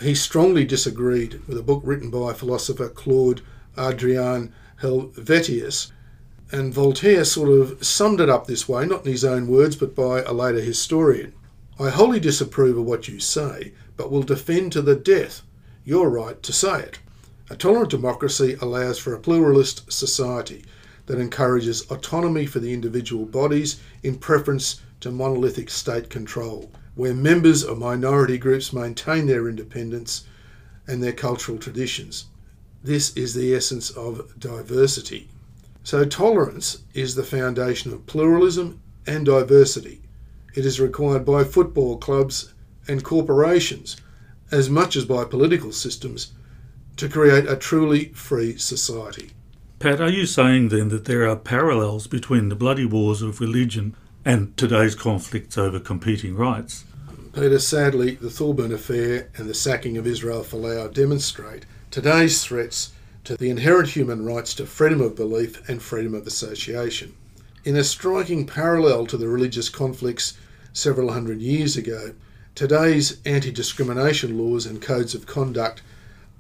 He 0.01 0.15
strongly 0.15 0.65
disagreed 0.65 1.41
with 1.47 1.59
a 1.59 1.63
book 1.63 1.83
written 1.85 2.11
by 2.11 2.33
philosopher 2.33 2.89
Claude 2.89 3.43
Adrien 3.77 4.53
Helvetius, 4.83 5.91
and 6.53 6.73
Voltaire 6.73 7.25
sort 7.25 7.49
of 7.49 7.85
summed 7.85 8.21
it 8.21 8.29
up 8.29 8.47
this 8.47 8.69
way, 8.69 8.87
not 8.87 9.05
in 9.05 9.13
his 9.13 9.25
own 9.25 9.49
words, 9.49 9.77
but 9.77 9.95
by 9.95 10.23
a 10.23 10.33
later 10.33 10.61
historian. 10.61 11.33
I 11.79 11.91
wholly 11.91 12.21
disapprove 12.21 12.79
of 12.79 12.85
what 12.85 13.09
you 13.09 13.19
say, 13.19 13.73
but 13.97 14.11
will 14.11 14.23
defend 14.23 14.73
to 14.73 14.83
the 14.83 14.95
death 14.95 15.43
your 15.85 16.09
right 16.09 16.41
to 16.43 16.53
say 16.53 16.81
it. 16.81 16.99
A 17.51 17.57
tolerant 17.57 17.91
democracy 17.91 18.57
allows 18.61 18.99
for 18.99 19.13
a 19.13 19.21
pluralist 19.21 19.93
society 19.93 20.65
that 21.07 21.19
encourages 21.19 21.91
autonomy 21.91 22.47
for 22.47 22.61
the 22.61 22.73
individual 22.73 23.27
bodies 23.27 23.81
in 24.03 24.17
preference 24.17 24.81
to 25.01 25.11
monolithic 25.11 25.69
state 25.69 26.09
control, 26.09 26.71
where 26.95 27.15
members 27.15 27.63
of 27.63 27.79
minority 27.79 28.39
groups 28.39 28.73
maintain 28.73 29.27
their 29.27 29.49
independence 29.49 30.25
and 30.87 31.03
their 31.03 31.13
cultural 31.13 31.59
traditions. 31.59 32.27
This 32.83 33.17
is 33.17 33.35
the 33.35 33.55
essence 33.55 33.91
of 33.91 34.39
diversity. 34.39 35.29
So, 35.83 36.05
tolerance 36.05 36.79
is 36.95 37.15
the 37.15 37.25
foundation 37.25 37.93
of 37.93 38.07
pluralism 38.07 38.81
and 39.07 39.27
diversity. 39.27 40.01
It 40.55 40.65
is 40.65 40.81
required 40.81 41.25
by 41.25 41.45
football 41.45 41.99
clubs 41.99 42.55
and 42.89 43.03
corporations, 43.03 43.97
as 44.51 44.71
much 44.71 44.97
as 44.97 45.05
by 45.05 45.25
political 45.25 45.73
systems, 45.73 46.33
to 46.97 47.09
create 47.09 47.47
a 47.49 47.57
truly 47.57 48.07
free 48.11 48.57
society. 48.57 49.31
Pat, 49.81 50.01
are 50.01 50.11
you 50.11 50.25
saying 50.25 50.69
then 50.69 50.89
that 50.89 51.05
there 51.05 51.29
are 51.29 51.37
parallels 51.37 52.07
between 52.07 52.49
the 52.49 52.55
bloody 52.55 52.87
wars 52.87 53.21
of 53.21 53.41
religion 53.41 53.95
and 54.25 54.57
today's 54.57 54.95
conflicts 54.95 55.59
over 55.59 55.79
competing 55.79 56.37
rights? 56.37 56.85
Peter, 57.35 57.59
sadly, 57.59 58.15
the 58.15 58.31
Thorburn 58.31 58.73
affair 58.73 59.29
and 59.37 59.49
the 59.49 59.55
sacking 59.55 59.97
of 59.97 60.07
Israel 60.07 60.45
Folau 60.45 60.93
demonstrate 60.93 61.67
today's 61.91 62.45
threats 62.45 62.93
to 63.25 63.37
the 63.37 63.51
inherent 63.51 63.91
human 63.91 64.25
rights 64.25 64.55
to 64.55 64.65
freedom 64.65 65.01
of 65.01 65.17
belief 65.17 65.69
and 65.69 65.83
freedom 65.83 66.15
of 66.15 66.27
association. 66.27 67.15
In 67.65 67.77
a 67.77 67.83
striking 67.83 68.47
parallel 68.47 69.07
to 69.07 69.17
the 69.17 69.29
religious 69.29 69.69
conflicts 69.69 70.39
several 70.73 71.13
hundred 71.13 71.41
years 71.41 71.77
ago, 71.77 72.15
today's 72.55 73.19
anti 73.27 73.51
discrimination 73.51 74.39
laws 74.39 74.67
and 74.67 74.81
codes 74.81 75.15
of 75.15 75.27
conduct 75.27 75.83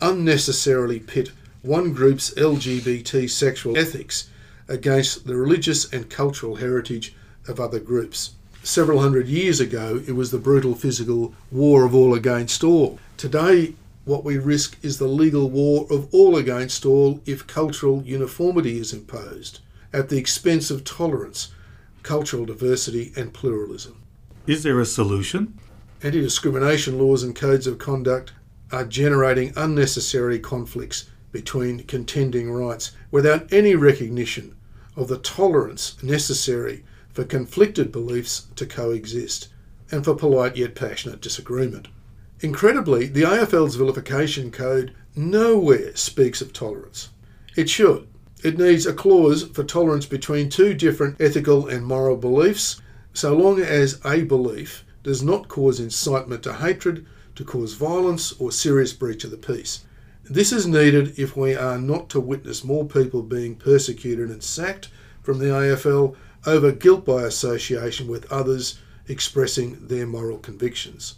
unnecessarily 0.00 1.00
pit 1.00 1.30
one 1.64 1.94
group's 1.94 2.30
LGBT 2.35 3.28
sexual 3.30 3.78
ethics 3.78 4.28
against 4.68 5.26
the 5.26 5.35
religious 5.35 5.90
and 5.90 6.11
cultural 6.11 6.56
heritage 6.56 7.14
of 7.49 7.59
other 7.59 7.80
groups. 7.80 8.35
Several 8.62 9.00
hundred 9.00 9.28
years 9.28 9.61
ago, 9.61 10.02
it 10.06 10.12
was 10.12 10.30
the 10.30 10.38
brutal 10.38 10.75
physical 10.75 11.35
war 11.50 11.87
of 11.87 11.94
all 11.94 12.14
against 12.14 12.62
all. 12.62 12.99
Today, 13.16 13.75
what 14.04 14.25
we 14.25 14.37
risk 14.37 14.76
is 14.83 14.99
the 14.99 15.09
legal 15.09 15.49
war 15.49 15.87
of 15.90 16.12
all 16.12 16.37
against 16.37 16.85
all 16.85 17.23
if 17.25 17.47
cultural 17.47 18.02
uniformity 18.02 18.78
is 18.78 18.92
imposed 18.92 19.61
at 19.90 20.11
the 20.11 20.18
expense 20.18 20.71
of 20.71 20.85
tolerance, 20.85 21.49
cultural 22.02 22.44
diversity, 22.44 23.12
and 23.16 23.33
pluralism. 23.33 24.02
Is 24.47 24.64
there 24.64 24.80
a 24.80 24.87
solution? 24.87 25.59
Anti 26.02 26.21
discrimination 26.21 26.99
laws 26.99 27.23
and 27.23 27.35
codes 27.35 27.66
of 27.66 27.78
conduct 27.78 28.35
are 28.71 28.85
generating 28.85 29.54
unnecessary 29.56 30.38
conflicts 30.38 31.06
between 31.34 31.82
contending 31.82 32.48
rights 32.48 32.92
without 33.10 33.52
any 33.52 33.74
recognition 33.74 34.54
of 34.94 35.08
the 35.08 35.18
tolerance 35.18 36.00
necessary 36.00 36.84
for 37.12 37.24
conflicted 37.24 37.90
beliefs 37.90 38.46
to 38.54 38.64
coexist 38.64 39.48
and 39.90 40.04
for 40.04 40.14
polite 40.14 40.56
yet 40.56 40.76
passionate 40.76 41.20
disagreement. 41.20 41.88
Incredibly, 42.38 43.06
the 43.06 43.22
AFL's 43.22 43.74
vilification 43.74 44.52
code 44.52 44.94
nowhere 45.16 45.96
speaks 45.96 46.40
of 46.40 46.52
tolerance. 46.52 47.08
It 47.56 47.68
should. 47.68 48.06
It 48.44 48.56
needs 48.56 48.86
a 48.86 48.92
clause 48.92 49.42
for 49.42 49.64
tolerance 49.64 50.06
between 50.06 50.48
two 50.48 50.72
different 50.72 51.20
ethical 51.20 51.66
and 51.66 51.84
moral 51.84 52.16
beliefs, 52.16 52.80
so 53.12 53.36
long 53.36 53.60
as 53.60 54.00
a 54.04 54.22
belief 54.22 54.84
does 55.02 55.20
not 55.20 55.48
cause 55.48 55.80
incitement 55.80 56.44
to 56.44 56.54
hatred, 56.54 57.04
to 57.34 57.44
cause 57.44 57.74
violence, 57.74 58.30
or 58.38 58.52
serious 58.52 58.92
breach 58.92 59.24
of 59.24 59.32
the 59.32 59.36
peace. 59.36 59.80
This 60.28 60.52
is 60.52 60.66
needed 60.66 61.19
if 61.19 61.37
we 61.37 61.54
are 61.54 61.78
not 61.78 62.09
to 62.11 62.21
witness 62.21 62.64
more 62.64 62.87
people 62.87 63.23
being 63.23 63.57
persecuted 63.57 64.31
and 64.31 64.43
sacked 64.43 64.88
from 65.23 65.38
the 65.38 65.47
AFL 65.47 66.16
over 66.47 66.73
guilt 66.73 67.04
by 67.04 67.25
association 67.25 68.09
with 68.09 68.31
others 68.33 68.78
expressing 69.07 69.87
their 69.87 70.07
moral 70.07 70.38
convictions. 70.38 71.16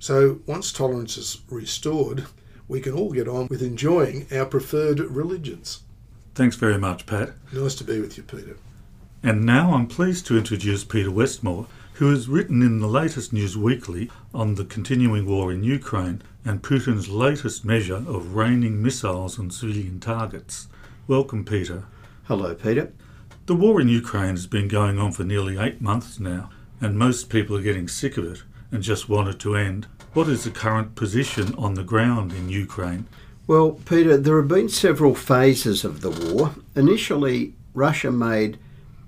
So, 0.00 0.40
once 0.46 0.72
tolerance 0.72 1.16
is 1.16 1.38
restored, 1.48 2.26
we 2.66 2.80
can 2.80 2.92
all 2.92 3.12
get 3.12 3.28
on 3.28 3.46
with 3.48 3.62
enjoying 3.62 4.26
our 4.32 4.46
preferred 4.46 4.98
religions. 4.98 5.82
Thanks 6.34 6.56
very 6.56 6.78
much, 6.78 7.06
Pat. 7.06 7.34
Nice 7.52 7.76
to 7.76 7.84
be 7.84 8.00
with 8.00 8.16
you, 8.16 8.24
Peter. 8.24 8.56
And 9.22 9.44
now 9.44 9.74
I'm 9.74 9.86
pleased 9.86 10.26
to 10.26 10.38
introduce 10.38 10.82
Peter 10.82 11.10
Westmore, 11.10 11.66
who 11.94 12.10
has 12.10 12.28
written 12.28 12.62
in 12.62 12.80
the 12.80 12.88
latest 12.88 13.32
News 13.32 13.56
Weekly 13.56 14.10
on 14.34 14.56
the 14.56 14.64
continuing 14.64 15.26
war 15.26 15.52
in 15.52 15.62
Ukraine 15.62 16.22
and 16.44 16.62
Putin's 16.62 17.08
latest 17.08 17.64
measure 17.64 17.96
of 17.96 18.34
raining 18.34 18.82
missiles 18.82 19.38
on 19.38 19.50
civilian 19.50 20.00
targets. 20.00 20.68
Welcome, 21.06 21.44
Peter. 21.44 21.84
Hello, 22.24 22.54
Peter. 22.54 22.92
The 23.46 23.54
war 23.54 23.80
in 23.80 23.88
Ukraine 23.88 24.36
has 24.36 24.46
been 24.46 24.68
going 24.68 24.98
on 24.98 25.12
for 25.12 25.24
nearly 25.24 25.58
eight 25.58 25.80
months 25.80 26.20
now, 26.20 26.50
and 26.80 26.98
most 26.98 27.28
people 27.28 27.56
are 27.56 27.62
getting 27.62 27.88
sick 27.88 28.16
of 28.16 28.24
it 28.24 28.42
and 28.70 28.82
just 28.82 29.08
want 29.08 29.28
it 29.28 29.38
to 29.40 29.56
end. 29.56 29.86
What 30.12 30.28
is 30.28 30.44
the 30.44 30.50
current 30.50 30.94
position 30.94 31.54
on 31.56 31.74
the 31.74 31.82
ground 31.82 32.32
in 32.32 32.48
Ukraine? 32.48 33.06
Well, 33.46 33.72
Peter, 33.72 34.16
there 34.16 34.36
have 34.36 34.48
been 34.48 34.68
several 34.68 35.14
phases 35.14 35.84
of 35.84 36.00
the 36.00 36.10
war. 36.10 36.54
Initially, 36.76 37.54
Russia 37.74 38.12
made 38.12 38.58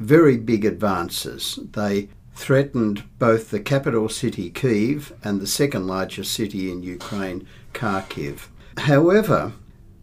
very 0.00 0.36
big 0.36 0.64
advances. 0.64 1.58
They 1.72 2.08
threatened 2.34 3.04
both 3.18 3.50
the 3.50 3.60
capital 3.60 4.08
city 4.08 4.50
Kiev 4.50 5.12
and 5.22 5.40
the 5.40 5.46
second 5.46 5.86
largest 5.86 6.32
city 6.32 6.70
in 6.70 6.82
Ukraine, 6.82 7.46
Kharkiv. 7.74 8.48
However, 8.78 9.52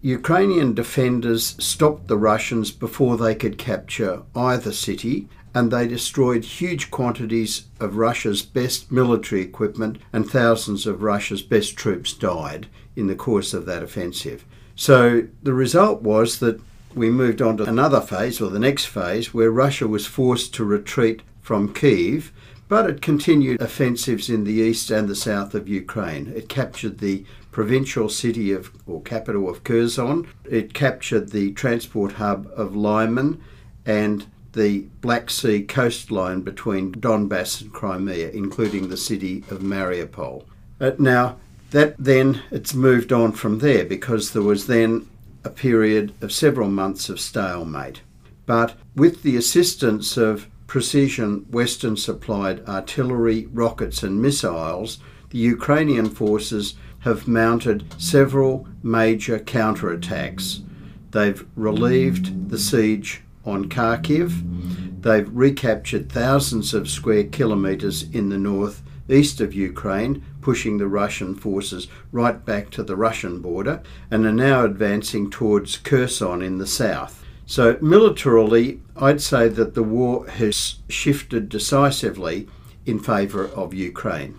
Ukrainian 0.01 0.73
defenders 0.73 1.55
stopped 1.63 2.07
the 2.07 2.17
Russians 2.17 2.71
before 2.71 3.17
they 3.17 3.35
could 3.35 3.57
capture 3.57 4.21
either 4.35 4.71
city, 4.71 5.27
and 5.53 5.71
they 5.71 5.87
destroyed 5.87 6.45
huge 6.45 6.89
quantities 6.91 7.65
of 7.79 7.97
Russia's 7.97 8.41
best 8.41 8.91
military 8.91 9.41
equipment, 9.41 9.97
and 10.13 10.29
thousands 10.29 10.85
of 10.85 11.03
Russia's 11.03 11.41
best 11.41 11.75
troops 11.75 12.13
died 12.13 12.67
in 12.95 13.07
the 13.07 13.15
course 13.15 13.53
of 13.53 13.65
that 13.65 13.83
offensive. 13.83 14.45
So 14.75 15.27
the 15.43 15.53
result 15.53 16.01
was 16.01 16.39
that 16.39 16.61
we 16.95 17.09
moved 17.09 17.41
on 17.41 17.57
to 17.57 17.63
another 17.63 17.99
phase, 17.99 18.39
or 18.39 18.49
the 18.49 18.59
next 18.59 18.85
phase, 18.85 19.33
where 19.33 19.51
Russia 19.51 19.87
was 19.87 20.05
forced 20.05 20.53
to 20.53 20.63
retreat 20.63 21.21
from 21.49 21.73
Kiev, 21.73 22.31
but 22.67 22.87
it 22.87 23.01
continued 23.01 23.59
offensives 23.59 24.29
in 24.29 24.43
the 24.43 24.61
east 24.61 24.91
and 24.91 25.09
the 25.09 25.15
south 25.15 25.55
of 25.55 25.67
Ukraine. 25.67 26.31
It 26.35 26.47
captured 26.47 26.99
the 26.99 27.25
provincial 27.51 28.07
city 28.07 28.51
of 28.51 28.69
or 28.85 29.01
capital 29.01 29.49
of 29.49 29.63
Kherson. 29.63 30.27
It 30.45 30.75
captured 30.75 31.31
the 31.31 31.51
transport 31.53 32.11
hub 32.11 32.47
of 32.55 32.75
Lyman 32.75 33.41
and 33.83 34.27
the 34.53 34.81
Black 35.01 35.31
Sea 35.31 35.63
coastline 35.63 36.41
between 36.41 36.91
Donbass 36.91 37.61
and 37.61 37.73
Crimea, 37.73 38.29
including 38.29 38.89
the 38.89 38.95
city 39.09 39.43
of 39.49 39.61
Mariupol. 39.61 40.43
Uh, 40.79 40.91
now, 40.99 41.37
that 41.71 41.95
then 41.97 42.43
it's 42.51 42.75
moved 42.75 43.11
on 43.11 43.31
from 43.31 43.57
there 43.57 43.85
because 43.85 44.33
there 44.33 44.43
was 44.43 44.67
then 44.67 45.09
a 45.43 45.49
period 45.49 46.13
of 46.21 46.31
several 46.31 46.69
months 46.69 47.09
of 47.09 47.19
stalemate. 47.19 48.01
But 48.45 48.75
with 48.95 49.23
the 49.23 49.35
assistance 49.35 50.15
of 50.15 50.47
precision 50.69 51.47
Western 51.49 51.97
supplied 51.97 52.63
artillery, 52.69 53.47
rockets, 53.51 54.03
and 54.03 54.21
missiles, 54.21 54.99
the 55.31 55.39
Ukrainian 55.39 56.07
forces 56.07 56.75
have 56.99 57.27
mounted 57.27 57.83
several 57.97 58.67
major 58.83 59.39
counterattacks. 59.39 60.61
They've 61.09 61.43
relieved 61.55 62.51
the 62.51 62.59
siege 62.59 63.21
on 63.43 63.67
Kharkiv. 63.67 65.01
They've 65.01 65.29
recaptured 65.33 66.11
thousands 66.11 66.75
of 66.75 66.87
square 66.87 67.23
kilometres 67.23 68.03
in 68.03 68.29
the 68.29 68.37
north 68.37 68.83
east 69.09 69.41
of 69.41 69.55
Ukraine, 69.55 70.23
pushing 70.39 70.77
the 70.77 70.87
Russian 70.87 71.33
forces 71.33 71.87
right 72.11 72.45
back 72.45 72.69
to 72.71 72.83
the 72.83 72.95
Russian 72.95 73.41
border, 73.41 73.81
and 74.11 74.23
are 74.23 74.31
now 74.31 74.65
advancing 74.65 75.31
towards 75.31 75.77
Kherson 75.77 76.43
in 76.43 76.59
the 76.59 76.67
south. 76.67 77.18
So, 77.49 77.79
militarily, 77.81 78.79
I'd 78.95 79.23
say 79.23 79.49
that 79.49 79.73
the 79.73 79.81
war 79.81 80.27
has 80.27 80.75
shifted 80.87 81.49
decisively 81.49 82.47
in 82.85 82.99
favour 82.99 83.47
of 83.47 83.73
Ukraine. 83.73 84.35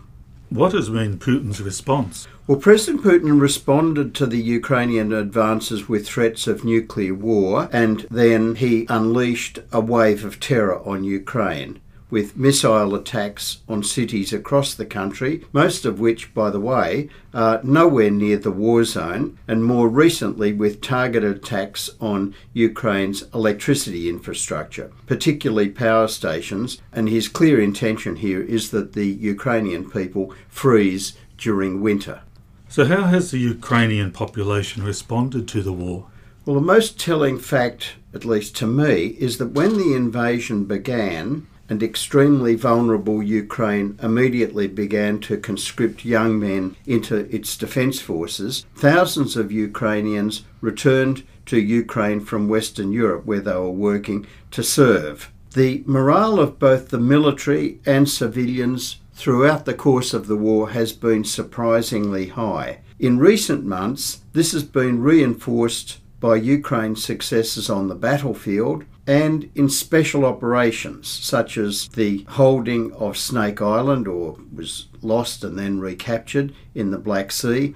What 0.49 0.71
has 0.75 0.91
been 0.91 1.19
Putin's 1.19 1.61
response? 1.61 2.29
Well, 2.47 2.61
President 2.61 3.03
Putin 3.03 3.41
responded 3.41 4.15
to 4.15 4.27
the 4.27 4.41
Ukrainian 4.41 5.13
advances 5.13 5.89
with 5.89 6.07
threats 6.07 6.47
of 6.47 6.65
nuclear 6.65 7.13
war, 7.13 7.69
and 7.73 8.07
then 8.13 8.55
he 8.55 8.87
unleashed 8.89 9.59
a 9.73 9.81
wave 9.81 10.25
of 10.25 10.39
terror 10.39 10.79
on 10.87 11.03
Ukraine 11.03 11.81
with 12.11 12.37
missile 12.37 12.95
attacks 12.95 13.59
on 13.69 13.83
cities 13.83 14.33
across 14.33 14.75
the 14.75 14.87
country, 14.87 15.45
most 15.53 15.85
of 15.85 16.01
which, 16.01 16.35
by 16.35 16.51
the 16.51 16.61
way, 16.61 17.09
are 17.33 17.61
nowhere 17.63 18.11
near 18.11 18.37
the 18.37 18.51
war 18.51 18.85
zone, 18.85 19.39
and 19.47 19.65
more 19.65 19.89
recently 19.89 20.53
with 20.53 20.81
targeted 20.81 21.37
attacks 21.37 21.91
on 22.01 22.35
Ukraine's 22.53 23.23
electricity 23.35 24.09
infrastructure, 24.09 24.91
particularly 25.07 25.69
power 25.69 26.09
stations. 26.09 26.81
And 26.93 27.09
his 27.09 27.29
clear 27.29 27.61
intention 27.61 28.17
here 28.17 28.43
is 28.43 28.71
that 28.71 28.93
the 28.93 29.07
Ukrainian 29.07 29.91
people 29.91 30.35
freeze 30.49 31.17
during 31.39 31.81
winter. 31.81 32.21
So, 32.69 32.85
how 32.85 33.05
has 33.05 33.31
the 33.31 33.39
Ukrainian 33.39 34.13
population 34.13 34.85
responded 34.85 35.49
to 35.49 35.63
the 35.63 35.73
war? 35.73 36.07
Well, 36.47 36.55
the 36.55 36.63
most 36.63 36.99
telling 36.99 37.39
fact, 37.39 37.95
at 38.15 38.25
least 38.25 38.57
to 38.57 38.67
me, 38.67 39.17
is 39.19 39.39
that 39.39 39.53
when 39.53 39.77
the 39.77 39.95
invasion 39.95 40.65
began, 40.65 41.47
and 41.71 41.83
extremely 41.83 42.57
vulnerable 42.57 43.23
Ukraine 43.23 43.97
immediately 44.03 44.67
began 44.67 45.21
to 45.21 45.39
conscript 45.39 46.05
young 46.05 46.39
men 46.39 46.77
into 46.85 47.35
its 47.35 47.57
defence 47.57 48.01
forces, 48.01 48.67
thousands 48.75 49.37
of 49.37 49.53
Ukrainians 49.53 50.43
returned 50.61 51.23
to 51.47 51.61
Ukraine 51.61 52.21
from 52.21 52.49
Western 52.49 52.91
Europe 52.93 53.25
where 53.25 53.41
they 53.41 53.55
were 53.55 53.71
working 53.71 54.27
to 54.51 54.65
serve. 54.65 55.31
The 55.55 55.83
morale 55.87 56.41
of 56.41 56.59
both 56.59 56.89
the 56.89 56.99
military 56.99 57.79
and 57.87 58.09
civilians 58.09 58.97
throughout 59.15 59.65
the 59.65 59.75
course 59.75 60.13
of 60.13 60.27
the 60.27 60.37
war 60.37 60.71
has 60.71 60.93
been 60.93 61.25
surprisingly 61.25 62.29
high. 62.29 62.81
In 62.99 63.19
recent 63.19 63.65
months, 63.65 64.21
this 64.33 64.53
has 64.53 64.65
been 64.65 65.03
reinforced 65.03 65.99
by 66.21 66.37
Ukraine's 66.37 67.03
successes 67.05 67.71
on 67.71 67.89
the 67.89 67.95
battlefield 67.95 68.85
and 69.11 69.51
in 69.57 69.69
special 69.69 70.25
operations 70.25 71.09
such 71.09 71.59
as 71.59 71.89
the 71.89 72.25
holding 72.29 72.93
of 72.93 73.19
Snake 73.19 73.61
Island, 73.61 74.07
or 74.07 74.39
was 74.55 74.87
lost 75.03 75.43
and 75.43 75.59
then 75.59 75.81
recaptured 75.81 76.55
in 76.77 76.93
the 76.93 76.99
Black 76.99 77.33
Sea, 77.33 77.75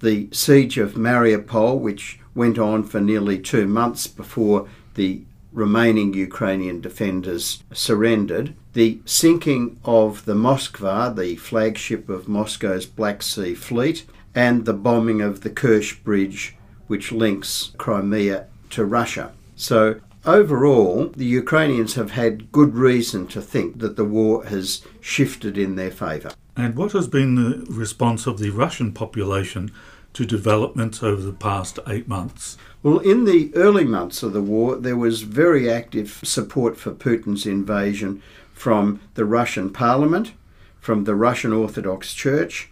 the 0.00 0.28
siege 0.32 0.76
of 0.76 0.92
Mariupol, 0.92 1.80
which 1.80 2.20
went 2.34 2.58
on 2.58 2.82
for 2.82 3.00
nearly 3.00 3.38
two 3.38 3.66
months 3.66 4.06
before 4.06 4.68
the 4.96 5.22
remaining 5.50 6.12
Ukrainian 6.12 6.82
defenders 6.82 7.64
surrendered, 7.72 8.54
the 8.74 9.00
sinking 9.06 9.80
of 9.82 10.26
the 10.26 10.34
Moskva, 10.34 11.16
the 11.16 11.36
flagship 11.36 12.10
of 12.10 12.28
Moscow's 12.28 12.84
Black 12.84 13.22
Sea 13.22 13.54
Fleet, 13.54 14.04
and 14.34 14.66
the 14.66 14.74
bombing 14.74 15.22
of 15.22 15.40
the 15.40 15.48
Kerch 15.48 16.04
Bridge, 16.04 16.54
which 16.86 17.12
links 17.12 17.72
Crimea 17.78 18.48
to 18.68 18.84
Russia. 18.84 19.32
So 19.58 20.00
Overall, 20.26 21.12
the 21.16 21.24
Ukrainians 21.24 21.94
have 21.94 22.10
had 22.10 22.50
good 22.50 22.74
reason 22.74 23.28
to 23.28 23.40
think 23.40 23.78
that 23.78 23.94
the 23.94 24.04
war 24.04 24.44
has 24.46 24.82
shifted 25.00 25.56
in 25.56 25.76
their 25.76 25.92
favour. 25.92 26.32
And 26.56 26.74
what 26.74 26.90
has 26.92 27.06
been 27.06 27.36
the 27.36 27.64
response 27.70 28.26
of 28.26 28.40
the 28.40 28.50
Russian 28.50 28.92
population 28.92 29.70
to 30.14 30.26
developments 30.26 31.00
over 31.00 31.22
the 31.22 31.32
past 31.32 31.78
eight 31.86 32.08
months? 32.08 32.58
Well, 32.82 32.98
in 32.98 33.24
the 33.24 33.52
early 33.54 33.84
months 33.84 34.24
of 34.24 34.32
the 34.32 34.42
war, 34.42 34.74
there 34.74 34.96
was 34.96 35.22
very 35.22 35.70
active 35.70 36.20
support 36.24 36.76
for 36.76 36.90
Putin's 36.90 37.46
invasion 37.46 38.20
from 38.52 39.00
the 39.14 39.24
Russian 39.24 39.70
parliament, 39.70 40.32
from 40.80 41.04
the 41.04 41.14
Russian 41.14 41.52
Orthodox 41.52 42.12
Church, 42.12 42.68